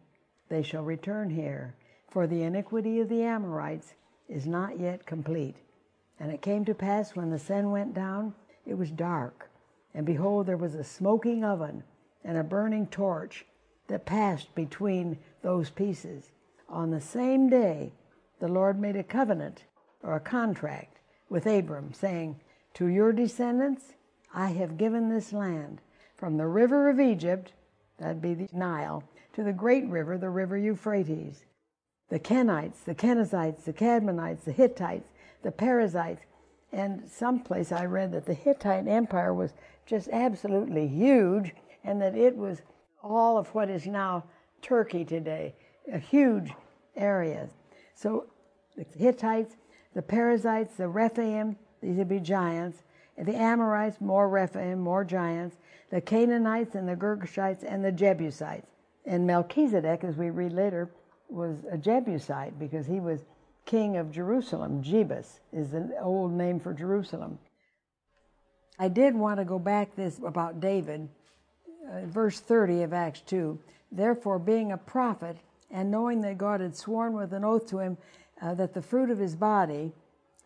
[0.48, 1.74] they shall return here,
[2.10, 3.94] for the iniquity of the Amorites
[4.28, 5.56] is not yet complete.
[6.20, 8.34] And it came to pass when the sun went down,
[8.64, 9.50] it was dark
[9.94, 11.84] and behold, there was a smoking oven
[12.24, 13.44] and a burning torch
[13.88, 16.30] that passed between those pieces.
[16.68, 17.92] On the same day,
[18.40, 19.64] the Lord made a covenant
[20.02, 20.98] or a contract
[21.28, 22.40] with Abram, saying,
[22.74, 23.92] To your descendants
[24.34, 25.80] I have given this land,
[26.16, 27.52] from the river of Egypt,
[27.98, 29.04] that'd be the Nile,
[29.34, 31.44] to the great river, the river Euphrates.
[32.08, 35.08] The Kenites, the Kenizzites, the Cadmonites, the Hittites,
[35.42, 36.22] the Perizzites,
[36.72, 39.52] and someplace I read that the Hittite Empire was
[39.86, 41.54] just absolutely huge,
[41.84, 42.62] and that it was
[43.02, 44.24] all of what is now
[44.62, 45.54] Turkey today,
[45.92, 46.52] a huge
[46.96, 47.48] area.
[47.94, 48.26] So
[48.76, 49.56] the Hittites,
[49.94, 52.82] the Perizzites, the Rephaim, these would be giants,
[53.16, 55.56] and the Amorites, more Rephaim, more giants,
[55.90, 58.66] the Canaanites and the Girgashites and the Jebusites.
[59.06, 60.90] And Melchizedek, as we read later,
[61.28, 63.20] was a Jebusite because he was
[63.66, 64.82] king of Jerusalem.
[64.82, 67.38] Jebus is an old name for Jerusalem.
[68.78, 71.08] I did want to go back this about David,
[71.90, 73.58] uh, verse 30 of Acts 2.
[73.92, 75.36] Therefore, being a prophet,
[75.70, 77.98] and knowing that God had sworn with an oath to him
[78.40, 79.92] uh, that the fruit of his body,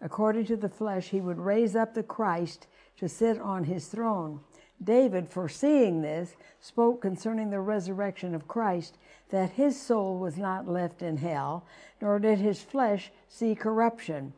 [0.00, 2.66] according to the flesh, he would raise up the Christ
[2.98, 4.40] to sit on his throne.
[4.82, 8.96] David, foreseeing this, spoke concerning the resurrection of Christ,
[9.30, 11.64] that his soul was not left in hell,
[12.00, 14.32] nor did his flesh see corruption.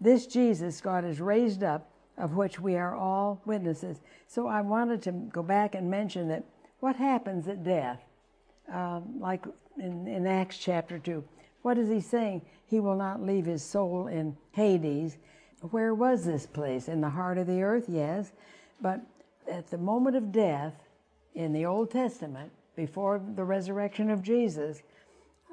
[0.00, 4.00] This Jesus God has raised up, of which we are all witnesses.
[4.26, 6.44] So I wanted to go back and mention that
[6.80, 8.00] what happens at death,
[8.72, 9.44] um, like
[9.78, 11.22] in, in Acts chapter 2,
[11.62, 12.42] what is he saying?
[12.66, 15.18] He will not leave his soul in Hades.
[15.70, 16.88] Where was this place?
[16.88, 18.32] In the heart of the earth, yes.
[18.80, 19.00] But
[19.50, 20.74] at the moment of death
[21.34, 24.82] in the Old Testament, before the resurrection of Jesus,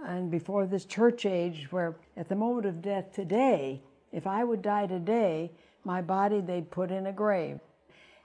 [0.06, 4.62] and before this church age, where at the moment of death today, if I would
[4.62, 5.52] die today,
[5.84, 7.60] my body they'd put in a grave.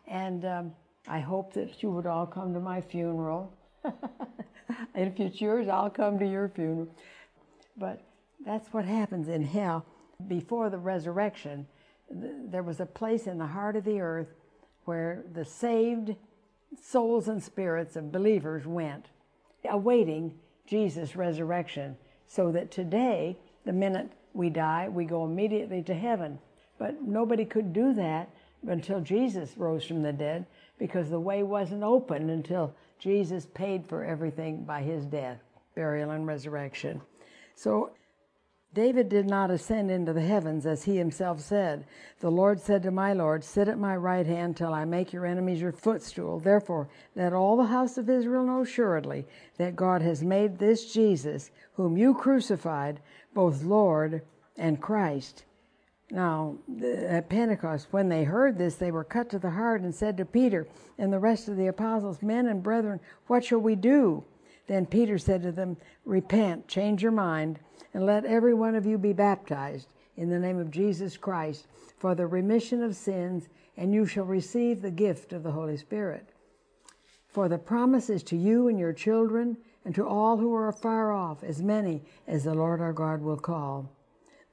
[0.07, 0.73] And um,
[1.07, 3.53] I hope that you would all come to my funeral.
[4.95, 6.89] if it's yours, I'll come to your funeral.
[7.77, 8.03] But
[8.45, 9.85] that's what happens in hell.
[10.27, 11.67] Before the resurrection,
[12.11, 14.29] there was a place in the heart of the earth
[14.85, 16.17] where the saved
[16.83, 19.07] souls and spirits of believers went,
[19.69, 20.35] awaiting
[20.67, 21.97] Jesus' resurrection,
[22.27, 26.39] so that today, the minute we die, we go immediately to heaven.
[26.79, 28.31] But nobody could do that
[28.67, 30.47] until Jesus rose from the dead
[30.79, 35.39] because the way wasn't open until Jesus paid for everything by his death,
[35.75, 37.01] burial, and resurrection.
[37.55, 37.91] So
[38.75, 41.85] David did not ascend into the heavens as he himself said.
[42.21, 45.25] The Lord said to my Lord, Sit at my right hand till I make your
[45.25, 46.39] enemies your footstool.
[46.39, 49.27] Therefore, let all the house of Israel know assuredly
[49.57, 53.01] that God has made this Jesus, whom you crucified,
[53.35, 54.23] both Lord
[54.57, 55.45] and Christ.
[56.11, 60.17] Now, at Pentecost, when they heard this, they were cut to the heart and said
[60.17, 64.25] to Peter and the rest of the apostles, Men and brethren, what shall we do?
[64.69, 67.59] Then Peter said to them, Repent, change your mind,
[67.93, 71.67] and let every one of you be baptized in the name of Jesus Christ
[71.99, 76.31] for the remission of sins, and you shall receive the gift of the Holy Spirit.
[77.29, 81.13] For the promise is to you and your children, and to all who are afar
[81.13, 83.91] off, as many as the Lord our God will call.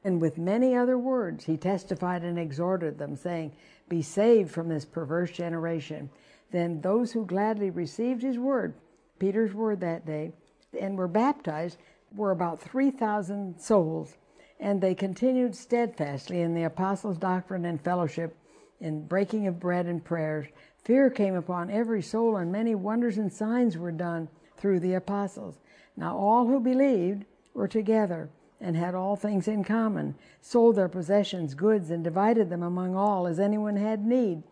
[0.05, 3.51] And with many other words he testified and exhorted them, saying,
[3.89, 6.09] Be saved from this perverse generation.
[6.51, 8.75] Then those who gladly received his word
[9.19, 10.33] Peter's word that day
[10.79, 11.77] and were baptized
[12.13, 14.17] were about 3,000 souls.
[14.59, 18.37] And they continued steadfastly in the apostles' doctrine and fellowship,
[18.79, 20.47] in breaking of bread and prayers.
[20.83, 25.57] Fear came upon every soul, and many wonders and signs were done through the apostles.
[25.97, 28.29] Now all who believed were together
[28.59, 33.27] and had all things in common, sold their possessions, goods, and divided them among all
[33.27, 34.43] as anyone had need.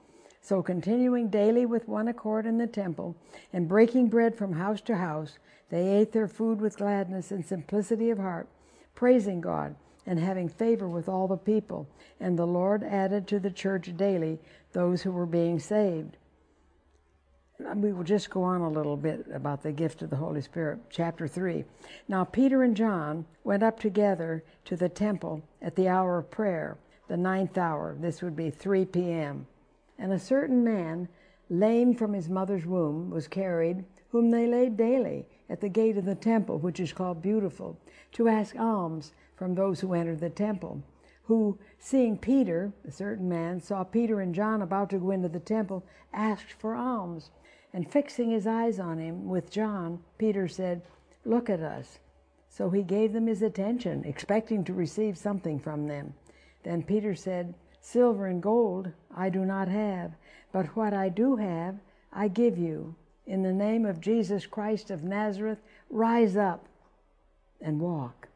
[0.41, 3.15] So, continuing daily with one accord in the temple,
[3.53, 5.37] and breaking bread from house to house,
[5.69, 8.47] they ate their food with gladness and simplicity of heart,
[8.93, 9.75] praising God
[10.05, 11.87] and having favor with all the people.
[12.19, 14.39] And the Lord added to the church daily
[14.73, 16.17] those who were being saved.
[17.75, 20.79] We will just go on a little bit about the gift of the Holy Spirit.
[20.89, 21.63] Chapter 3.
[22.07, 26.77] Now Peter and John went up together to the temple at the hour of prayer,
[27.07, 27.95] the ninth hour.
[27.99, 29.47] This would be 3 p.m.
[29.97, 31.07] And a certain man,
[31.49, 36.05] lame from his mother's womb, was carried, whom they laid daily at the gate of
[36.05, 37.77] the temple, which is called Beautiful,
[38.11, 40.83] to ask alms from those who entered the temple.
[41.23, 45.39] Who, seeing Peter, a certain man, saw Peter and John about to go into the
[45.39, 45.83] temple,
[46.13, 47.31] asked for alms.
[47.73, 50.83] And fixing his eyes on him with John, Peter said,
[51.25, 51.99] Look at us.
[52.49, 56.13] So he gave them his attention, expecting to receive something from them.
[56.63, 60.11] Then Peter said, Silver and gold I do not have,
[60.51, 61.75] but what I do have
[62.11, 62.95] I give you.
[63.25, 65.59] In the name of Jesus Christ of Nazareth,
[65.89, 66.67] rise up
[67.59, 68.27] and walk.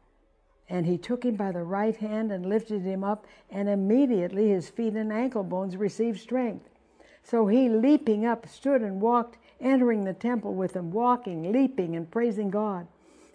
[0.68, 4.68] And he took him by the right hand and lifted him up, and immediately his
[4.68, 6.68] feet and ankle bones received strength.
[7.28, 12.10] So he, leaping up, stood and walked, entering the temple with them, walking, leaping, and
[12.10, 12.86] praising God.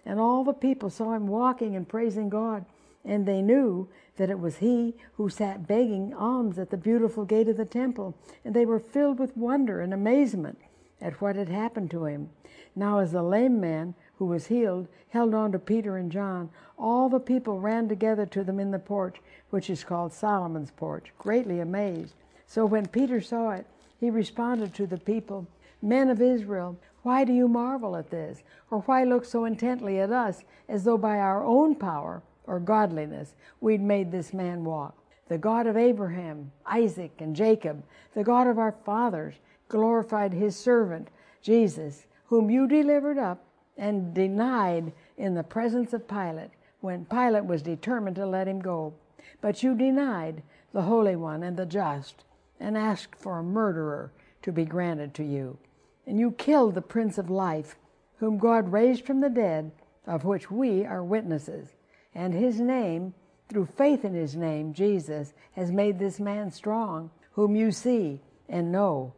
[0.04, 2.64] And all the people saw him walking and praising God,
[3.04, 7.46] and they knew that it was he who sat begging alms at the beautiful gate
[7.46, 10.58] of the temple, and they were filled with wonder and amazement
[11.00, 12.30] at what had happened to him.
[12.74, 17.08] Now, as the lame man who was healed held on to Peter and John, all
[17.08, 19.18] the people ran together to them in the porch,
[19.50, 22.14] which is called Solomon's porch, greatly amazed.
[22.48, 23.66] So when Peter saw it,
[24.04, 25.46] he responded to the people,
[25.80, 28.42] Men of Israel, why do you marvel at this?
[28.70, 33.34] Or why look so intently at us as though by our own power or godliness,
[33.62, 34.94] we'd made this man walk.
[35.28, 37.82] The God of Abraham, Isaac, and Jacob,
[38.14, 39.36] the God of our fathers,
[39.68, 41.08] glorified his servant,
[41.40, 43.42] Jesus, whom you delivered up
[43.78, 46.50] and denied in the presence of Pilate
[46.82, 48.92] when Pilate was determined to let him go.
[49.40, 50.42] But you denied
[50.74, 52.24] the Holy One and the just
[52.60, 55.58] and asked for a murderer to be granted to you.
[56.06, 57.76] And you killed the Prince of Life,
[58.16, 59.72] whom God raised from the dead,
[60.06, 61.74] of which we are witnesses
[62.14, 63.14] and his name,
[63.48, 68.72] through faith in his name, Jesus, has made this man strong, whom you see and
[68.72, 69.12] know.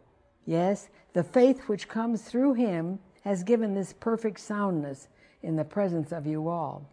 [0.45, 5.09] Yes, the faith which comes through him has given this perfect soundness
[5.43, 6.89] in the presence of you all.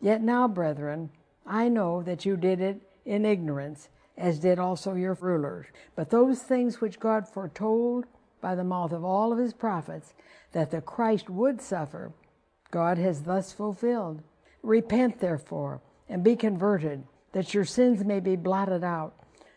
[0.00, 1.10] Yet now, brethren,
[1.46, 3.88] I know that you did it in ignorance,
[4.18, 5.66] as did also your rulers.
[5.94, 8.04] But those things which God foretold
[8.40, 10.12] by the mouth of all of his prophets,
[10.52, 12.12] that the Christ would suffer,
[12.70, 14.22] God has thus fulfilled.
[14.62, 19.14] Repent, therefore, and be converted, that your sins may be blotted out,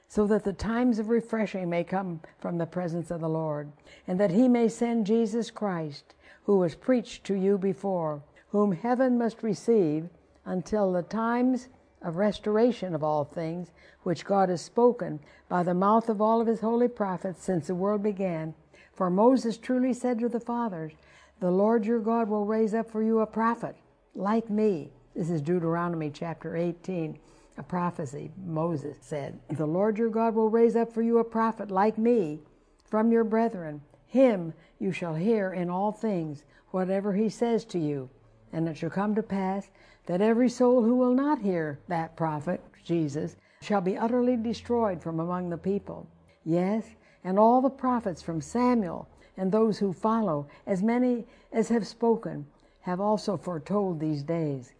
[0.07, 3.71] so that the times of refreshing may come from the presence of the Lord,
[4.07, 9.17] and that he may send Jesus Christ, who was preached to you before, whom heaven
[9.17, 10.09] must receive
[10.45, 11.69] until the times
[12.01, 13.71] of restoration of all things,
[14.03, 17.75] which God has spoken by the mouth of all of his holy prophets since the
[17.75, 18.53] world began.
[18.93, 20.93] For Moses truly said to the fathers,
[21.39, 23.75] The Lord your God will raise up for you a prophet
[24.15, 24.89] like me.
[25.15, 27.19] This is Deuteronomy chapter 18,
[27.57, 29.39] a prophecy Moses said.
[29.49, 32.39] The Lord your God will raise up for you a prophet like me
[32.85, 33.81] from your brethren.
[34.07, 38.09] Him you shall hear in all things, whatever he says to you.
[38.53, 39.69] And it shall come to pass
[40.05, 45.19] that every soul who will not hear that prophet, Jesus, shall be utterly destroyed from
[45.19, 46.07] among the people.
[46.43, 46.85] Yes,
[47.23, 52.45] and all the prophets from Samuel and those who follow, as many as have spoken,
[52.81, 54.73] have also foretold these days.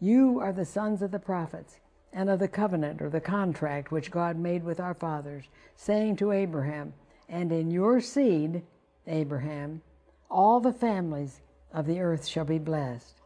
[0.00, 1.78] You are the sons of the prophets
[2.12, 5.44] and of the covenant or the contract which God made with our fathers,
[5.76, 6.92] saying to Abraham,
[7.28, 8.62] And in your seed,
[9.06, 9.82] Abraham,
[10.30, 11.40] all the families
[11.72, 13.21] of the earth shall be blessed.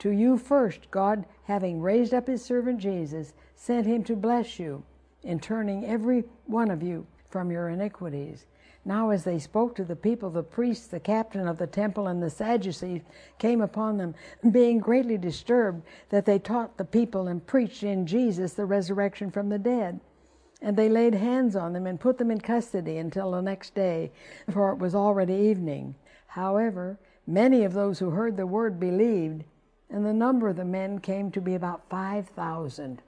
[0.00, 4.84] To you first, God, having raised up his servant Jesus, sent him to bless you
[5.22, 8.46] in turning every one of you from your iniquities
[8.88, 12.22] now, as they spoke to the people, the priests, the captain of the temple, and
[12.22, 13.02] the Sadducees
[13.38, 14.14] came upon them,
[14.50, 19.50] being greatly disturbed that they taught the people and preached in Jesus the resurrection from
[19.50, 20.00] the dead.
[20.62, 24.10] And they laid hands on them and put them in custody until the next day,
[24.50, 25.94] for it was already evening.
[26.28, 29.44] However, Many of those who heard the word believed,
[29.90, 33.02] and the number of the men came to be about 5,000.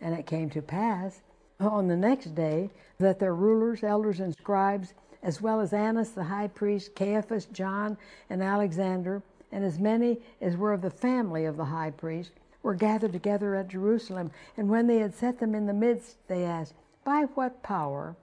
[0.00, 1.22] And it came to pass
[1.58, 6.24] on the next day that their rulers, elders, and scribes, as well as Annas the
[6.24, 7.98] high priest, Caiaphas, John,
[8.30, 9.22] and Alexander,
[9.52, 12.30] and as many as were of the family of the high priest,
[12.62, 14.30] were gathered together at Jerusalem.
[14.56, 16.74] And when they had set them in the midst, they asked,
[17.04, 18.16] By what power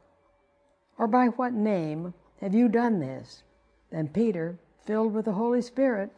[0.98, 3.44] or by what name have you done this?
[3.92, 6.12] Then Peter, filled with the Holy Spirit,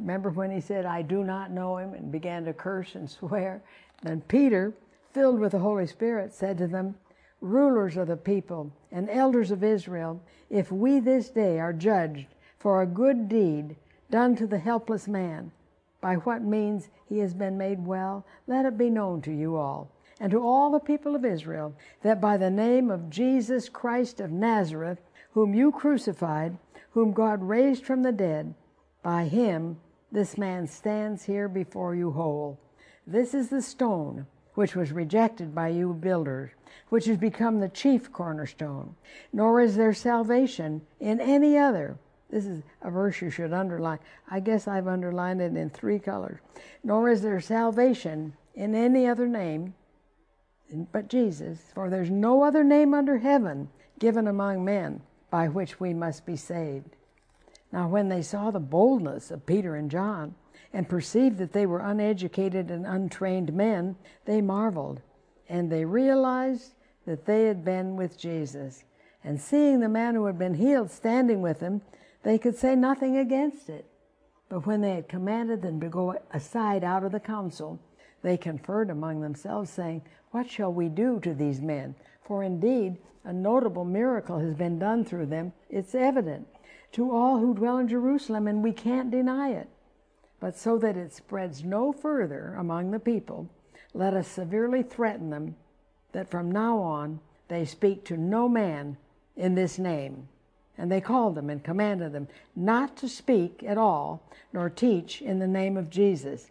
[0.00, 3.62] remember when he said, I do not know him, and began to curse and swear?
[4.02, 4.72] Then Peter,
[5.12, 6.94] filled with the Holy Spirit, said to them,
[7.40, 10.20] Rulers of the people and elders of Israel,
[10.50, 12.26] if we this day are judged
[12.58, 13.76] for a good deed
[14.10, 15.52] done to the helpless man,
[16.00, 19.90] by what means he has been made well, let it be known to you all,
[20.20, 24.30] and to all the people of Israel, that by the name of Jesus Christ of
[24.30, 25.00] Nazareth,
[25.32, 26.56] whom you crucified,
[26.90, 28.54] whom God raised from the dead,
[29.02, 29.78] by him
[30.10, 32.58] this man stands here before you whole.
[33.06, 36.50] This is the stone which was rejected by you builders,
[36.88, 38.94] which has become the chief cornerstone.
[39.32, 41.96] Nor is there salvation in any other.
[42.30, 44.00] This is a verse you should underline.
[44.28, 46.40] I guess I've underlined it in three colors.
[46.82, 49.74] Nor is there salvation in any other name
[50.92, 55.00] but Jesus, for there's no other name under heaven given among men
[55.30, 56.96] by which we must be saved.
[57.72, 60.34] Now, when they saw the boldness of Peter and John,
[60.72, 65.00] and perceived that they were uneducated and untrained men, they marveled,
[65.48, 66.74] and they realized
[67.06, 68.84] that they had been with Jesus.
[69.24, 71.82] And seeing the man who had been healed standing with them,
[72.22, 73.86] they could say nothing against it.
[74.48, 77.80] But when they had commanded them to go aside out of the council,
[78.22, 81.94] they conferred among themselves, saying, What shall we do to these men?
[82.22, 85.52] For indeed, a notable miracle has been done through them.
[85.70, 86.46] It's evident
[86.92, 89.68] to all who dwell in Jerusalem, and we can't deny it.
[90.40, 93.48] But so that it spreads no further among the people,
[93.94, 95.56] let us severely threaten them
[96.12, 98.96] that from now on they speak to no man
[99.36, 100.28] in this name.
[100.76, 104.22] And they called them and commanded them not to speak at all,
[104.52, 106.50] nor teach in the name of Jesus.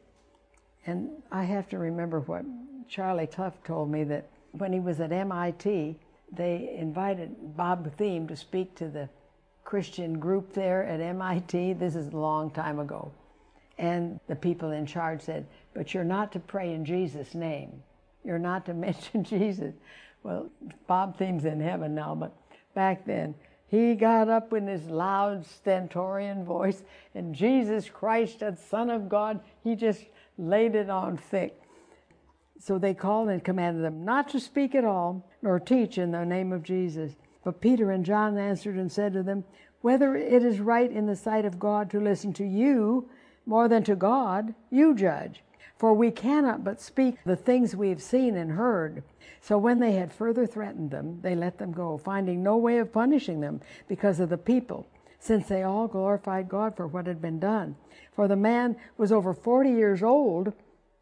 [0.86, 2.44] And I have to remember what
[2.90, 5.98] Charlie Clough told me that when he was at MIT,
[6.32, 9.08] they invited Bob Thieme to speak to the
[9.68, 11.74] Christian group there at MIT.
[11.74, 13.12] This is a long time ago.
[13.78, 17.84] And the people in charge said, But you're not to pray in Jesus' name.
[18.24, 19.74] You're not to mention Jesus.
[20.24, 20.50] Well,
[20.88, 22.32] Bob Thieme's in heaven now, but
[22.76, 23.36] back then,
[23.68, 29.42] he got up in his loud, stentorian voice, and Jesus Christ, the Son of God,
[29.66, 30.06] he just
[30.38, 31.62] laid it on thick.
[32.58, 36.24] So they called and commanded them not to speak at all, nor teach in the
[36.24, 37.18] name of Jesus.
[37.48, 39.46] But Peter and John answered and said to them,
[39.80, 43.08] Whether it is right in the sight of God to listen to you
[43.46, 45.44] more than to God, you judge.
[45.78, 49.02] For we cannot but speak the things we have seen and heard.
[49.40, 52.92] So when they had further threatened them, they let them go, finding no way of
[52.92, 54.86] punishing them because of the people,
[55.18, 57.78] since they all glorified God for what had been done.
[58.12, 60.52] For the man was over forty years old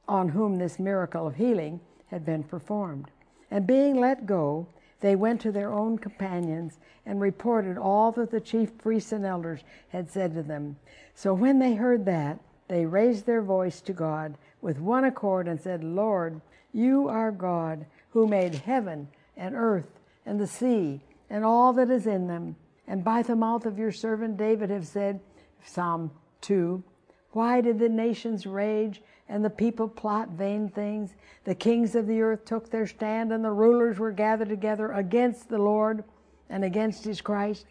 [0.07, 3.09] on whom this miracle of healing had been performed.
[3.49, 4.67] And being let go,
[5.01, 9.61] they went to their own companions and reported all that the chief priests and elders
[9.89, 10.77] had said to them.
[11.13, 15.61] So when they heard that, they raised their voice to God with one accord and
[15.61, 16.41] said, Lord,
[16.73, 22.07] you are God who made heaven and earth and the sea and all that is
[22.07, 22.55] in them.
[22.87, 25.19] And by the mouth of your servant David have said,
[25.63, 26.83] Psalm 2,
[27.31, 31.15] Why did the nations rage and the people plot vain things.
[31.43, 35.49] The kings of the earth took their stand, and the rulers were gathered together against
[35.49, 36.03] the Lord
[36.49, 37.65] and against his Christ.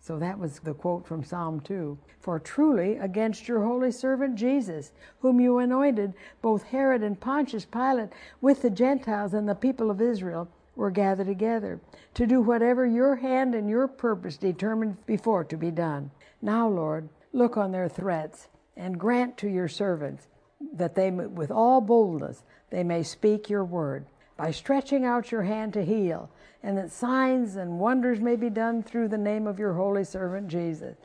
[0.00, 1.98] So that was the quote from Psalm 2.
[2.20, 8.10] For truly against your holy servant Jesus, whom you anointed, both Herod and Pontius Pilate,
[8.40, 11.80] with the Gentiles and the people of Israel, were gathered together
[12.14, 16.10] to do whatever your hand and your purpose determined before to be done.
[16.42, 20.26] Now, Lord, look on their threats and grant to your servants
[20.72, 24.06] that they, with all boldness, they may speak your word
[24.36, 26.28] by stretching out your hand to heal,
[26.62, 30.48] and that signs and wonders may be done through the name of your holy servant
[30.48, 30.96] Jesus.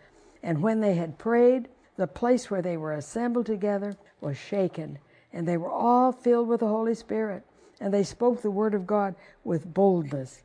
[0.41, 4.97] And when they had prayed, the place where they were assembled together was shaken,
[5.34, 7.43] and they were all filled with the Holy Spirit,
[7.82, 10.43] and they spoke the word of God with boldness.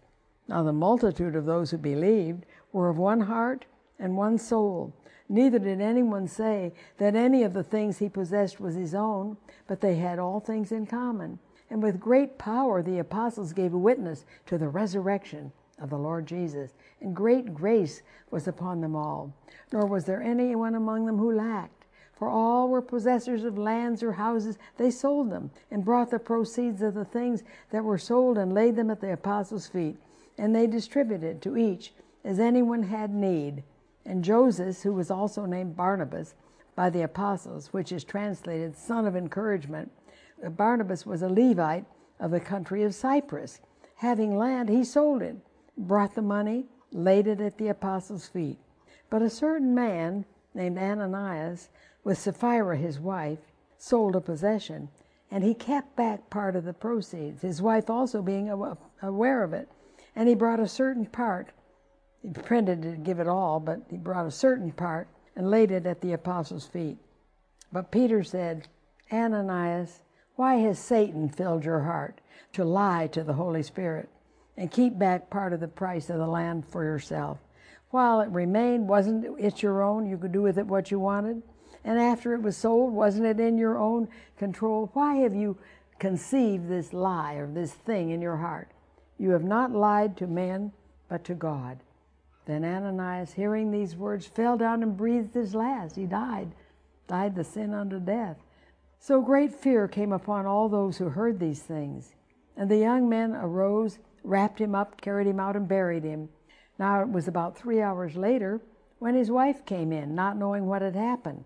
[0.49, 3.65] Now the multitude of those who believed were of one heart
[3.99, 4.93] and one soul.
[5.29, 9.81] Neither did anyone say that any of the things he possessed was his own, but
[9.81, 11.39] they had all things in common.
[11.71, 16.73] And with great power the apostles gave witness to the resurrection of the Lord Jesus,
[17.01, 19.33] and great grace was upon them all.
[19.73, 24.03] Nor was there any one among them who lacked, for all were possessors of lands
[24.03, 24.59] or houses.
[24.77, 28.77] They sold them and brought the proceeds of the things that were sold and laid
[28.77, 29.97] them at the apostles' feet,
[30.39, 31.93] and they distributed to each
[32.25, 33.65] as anyone had need.
[34.07, 36.35] And Joseph, who was also named Barnabas
[36.77, 39.91] by the apostles, which is translated son of encouragement,
[40.43, 41.87] Barnabas was a Levite
[42.21, 43.61] of the country of Cyprus.
[43.97, 45.37] Having land, he sold it,
[45.79, 48.59] brought the money, laid it at the apostles' feet.
[49.09, 51.71] But a certain man named Ananias,
[52.03, 53.39] with Sapphira his wife,
[53.79, 54.89] sold a possession,
[55.31, 59.69] and he kept back part of the proceeds, his wife also being aware of it.
[60.15, 61.53] And he brought a certain part,
[62.25, 65.85] he pretended to give it all, but he brought a certain part and laid it
[65.85, 66.97] at the apostles' feet.
[67.71, 68.67] But Peter said,
[69.13, 70.01] Ananias,
[70.37, 72.23] why has Satan filled your heart
[72.55, 74.09] to lie to the Holy Spirit
[74.57, 77.39] and keep back part of the price of the land for yourself?
[77.91, 80.07] While it remained, wasn't it your own?
[80.07, 81.43] You could do with it what you wanted.
[81.85, 84.09] And after it was sold, wasn't it in your own
[84.39, 84.89] control?
[84.95, 85.59] Why have you
[85.99, 88.71] conceived this lie or this thing in your heart?
[89.19, 90.73] You have not lied to men,
[91.07, 91.81] but to God.
[92.47, 95.97] Then Ananias, hearing these words, fell down and breathed his last.
[95.97, 96.55] He died,
[97.07, 98.37] died the sin unto death.
[98.99, 102.15] So great fear came upon all those who heard these things.
[102.57, 106.29] And the young men arose, wrapped him up, carried him out, and buried him.
[106.79, 108.61] Now it was about three hours later
[108.99, 111.45] when his wife came in, not knowing what had happened.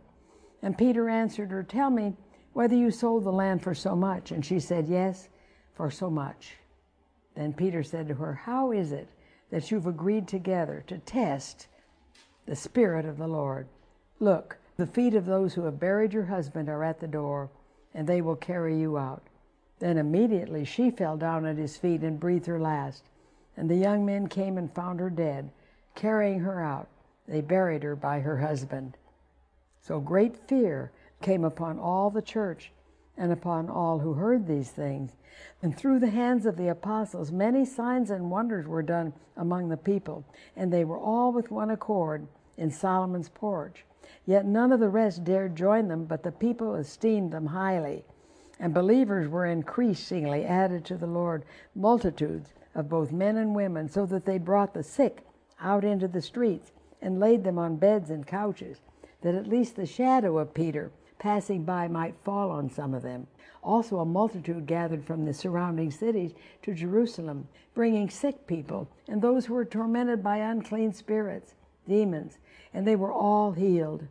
[0.63, 2.17] And Peter answered her, Tell me
[2.53, 4.33] whether you sold the land for so much.
[4.33, 5.29] And she said, Yes,
[5.75, 6.57] for so much.
[7.35, 9.09] Then Peter said to her, How is it
[9.51, 11.67] that you've agreed together to test
[12.47, 13.67] the Spirit of the Lord?
[14.21, 17.51] Look, the feet of those who have buried your husband are at the door,
[17.95, 19.23] and they will carry you out.
[19.79, 23.05] Then immediately she fell down at his feet and breathed her last.
[23.57, 25.51] And the young men came and found her dead,
[25.95, 26.89] carrying her out.
[27.27, 28.97] They buried her by her husband.
[29.83, 32.73] So great fear came upon all the church
[33.19, 35.13] and upon all who heard these things.
[35.61, 39.77] And through the hands of the apostles, many signs and wonders were done among the
[39.77, 40.25] people,
[40.57, 43.85] and they were all with one accord in Solomon's porch.
[44.25, 48.05] Yet none of the rest dared join them, but the people esteemed them highly.
[48.61, 51.45] And believers were increasingly added to the Lord,
[51.75, 55.25] multitudes of both men and women, so that they brought the sick
[55.61, 58.81] out into the streets and laid them on beds and couches,
[59.23, 63.27] that at least the shadow of Peter passing by might fall on some of them.
[63.63, 69.47] Also, a multitude gathered from the surrounding cities to Jerusalem, bringing sick people and those
[69.47, 71.55] who were tormented by unclean spirits,
[71.87, 72.39] demons,
[72.73, 74.07] and they were all healed.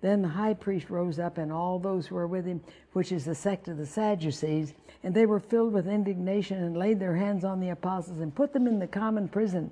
[0.00, 2.60] Then the high priest rose up, and all those who were with him,
[2.92, 7.00] which is the sect of the Sadducees, and they were filled with indignation and laid
[7.00, 9.70] their hands on the apostles and put them in the common prison.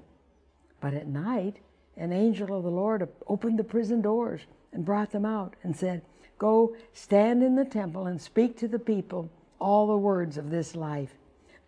[0.80, 1.58] But at night,
[1.96, 4.40] an angel of the Lord opened the prison doors
[4.72, 6.02] and brought them out and said,
[6.42, 9.30] Go stand in the temple and speak to the people
[9.60, 11.14] all the words of this life.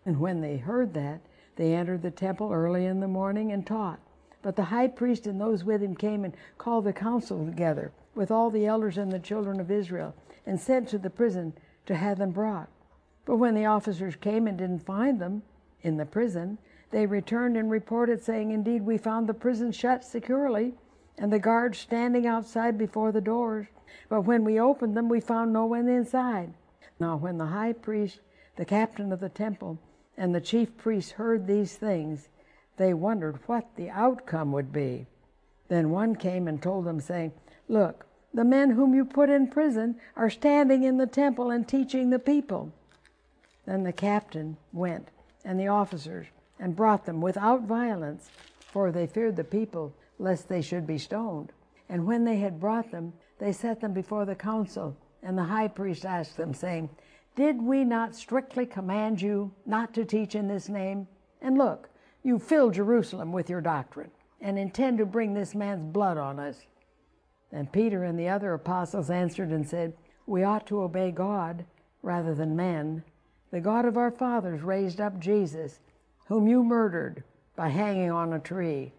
[0.05, 1.21] And when they heard that,
[1.55, 4.01] they entered the temple early in the morning and taught.
[4.41, 8.31] But the high priest and those with him came and called the council together with
[8.31, 10.13] all the elders and the children of Israel,
[10.45, 11.53] and sent to the prison
[11.85, 12.67] to have them brought.
[13.23, 15.43] But when the officers came and didn't find them
[15.83, 16.57] in the prison,
[16.91, 20.73] they returned and reported, saying, Indeed, we found the prison shut securely,
[21.17, 23.67] and the guards standing outside before the doors.
[24.09, 26.53] But when we opened them, we found no one inside.
[26.99, 28.19] Now, when the high priest,
[28.55, 29.79] the captain of the temple,
[30.17, 32.29] and the chief priests heard these things,
[32.77, 35.07] they wondered what the outcome would be.
[35.67, 37.33] Then one came and told them, saying,
[37.67, 42.09] Look, the men whom you put in prison are standing in the temple and teaching
[42.09, 42.71] the people.
[43.65, 45.09] Then the captain went,
[45.43, 46.27] and the officers,
[46.59, 51.51] and brought them without violence, for they feared the people, lest they should be stoned.
[51.89, 54.97] And when they had brought them, they set them before the council.
[55.21, 56.89] And the high priest asked them, saying,
[57.35, 61.07] Did we not strictly command you not to teach in this name?
[61.41, 61.89] And look,
[62.23, 64.11] you fill Jerusalem with your doctrine,
[64.41, 66.65] and intend to bring this man's blood on us.
[67.51, 69.93] And Peter and the other apostles answered and said,
[70.25, 71.65] We ought to obey God
[72.01, 73.03] rather than men.
[73.51, 75.79] The God of our fathers raised up Jesus,
[76.27, 77.23] whom you murdered
[77.55, 78.91] by hanging on a tree.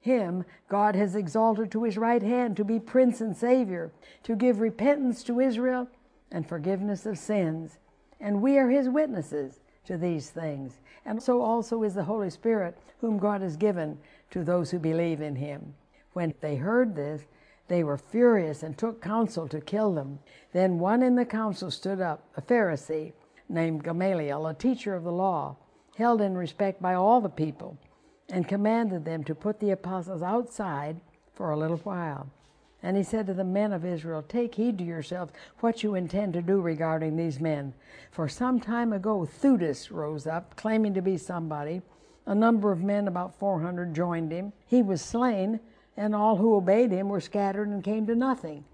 [0.00, 3.92] Him God has exalted to his right hand to be Prince and Savior,
[4.22, 5.88] to give repentance to Israel
[6.32, 7.78] and forgiveness of sins.
[8.18, 10.78] And we are his witnesses to these things.
[11.04, 13.98] And so also is the Holy Spirit, whom God has given
[14.30, 15.74] to those who believe in him.
[16.12, 17.22] When they heard this,
[17.68, 20.18] they were furious and took counsel to kill them.
[20.52, 23.12] Then one in the council stood up, a Pharisee
[23.48, 25.56] named Gamaliel, a teacher of the law,
[25.96, 27.78] held in respect by all the people.
[28.30, 31.00] And commanded them to put the apostles outside
[31.34, 32.28] for a little while.
[32.82, 36.32] And he said to the men of Israel, Take heed to yourselves what you intend
[36.32, 37.74] to do regarding these men.
[38.10, 41.82] For some time ago, Theudas rose up, claiming to be somebody.
[42.26, 44.52] A number of men, about 400, joined him.
[44.66, 45.60] He was slain,
[45.96, 48.64] and all who obeyed him were scattered and came to nothing.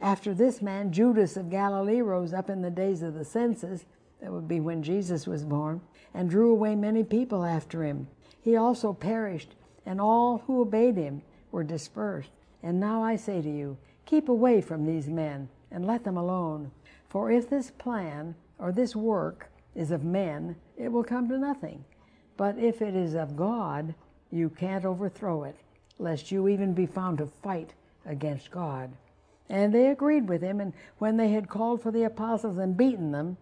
[0.00, 3.86] After this man, Judas of Galilee rose up in the days of the census,
[4.20, 5.80] that would be when Jesus was born,
[6.12, 8.08] and drew away many people after him.
[8.48, 11.20] He also perished, and all who obeyed him
[11.52, 12.30] were dispersed.
[12.62, 13.76] And now I say to you,
[14.06, 16.70] keep away from these men and let them alone.
[17.10, 21.84] For if this plan or this work is of men, it will come to nothing.
[22.38, 23.94] But if it is of God,
[24.30, 25.56] you can't overthrow it,
[25.98, 27.74] lest you even be found to fight
[28.06, 28.90] against God.
[29.50, 33.12] And they agreed with him, and when they had called for the apostles and beaten
[33.12, 33.36] them,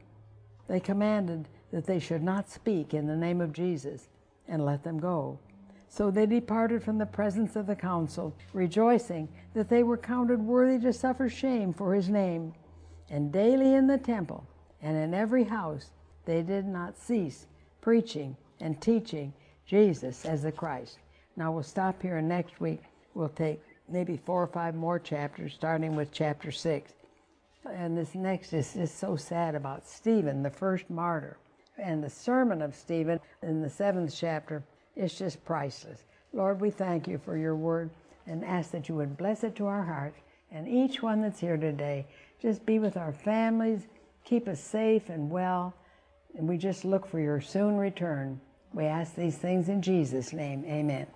[0.67, 4.09] they commanded that they should not speak in the name of Jesus
[4.49, 5.39] and let them go.
[5.89, 10.79] So they departed from the presence of the council, rejoicing that they were counted worthy
[10.85, 12.53] to suffer shame for his name.
[13.09, 14.47] And daily in the temple
[14.83, 15.91] and in every house
[16.25, 17.47] they did not cease
[17.81, 19.33] preaching and teaching
[19.65, 20.99] Jesus as the Christ.
[21.37, 22.83] Now we'll stop here, and next week
[23.15, 26.95] we'll take maybe four or five more chapters, starting with chapter six.
[27.65, 31.37] And this next is just so sad about Stephen, the first martyr.
[31.79, 34.63] And the sermon of Stephen in the seventh chapter
[34.95, 36.05] is just priceless.
[36.33, 37.91] Lord, we thank you for your word
[38.27, 40.19] and ask that you would bless it to our hearts
[40.51, 42.07] and each one that's here today.
[42.41, 43.87] Just be with our families,
[44.25, 45.75] keep us safe and well,
[46.37, 48.41] and we just look for your soon return.
[48.73, 50.65] We ask these things in Jesus' name.
[50.67, 51.07] Amen.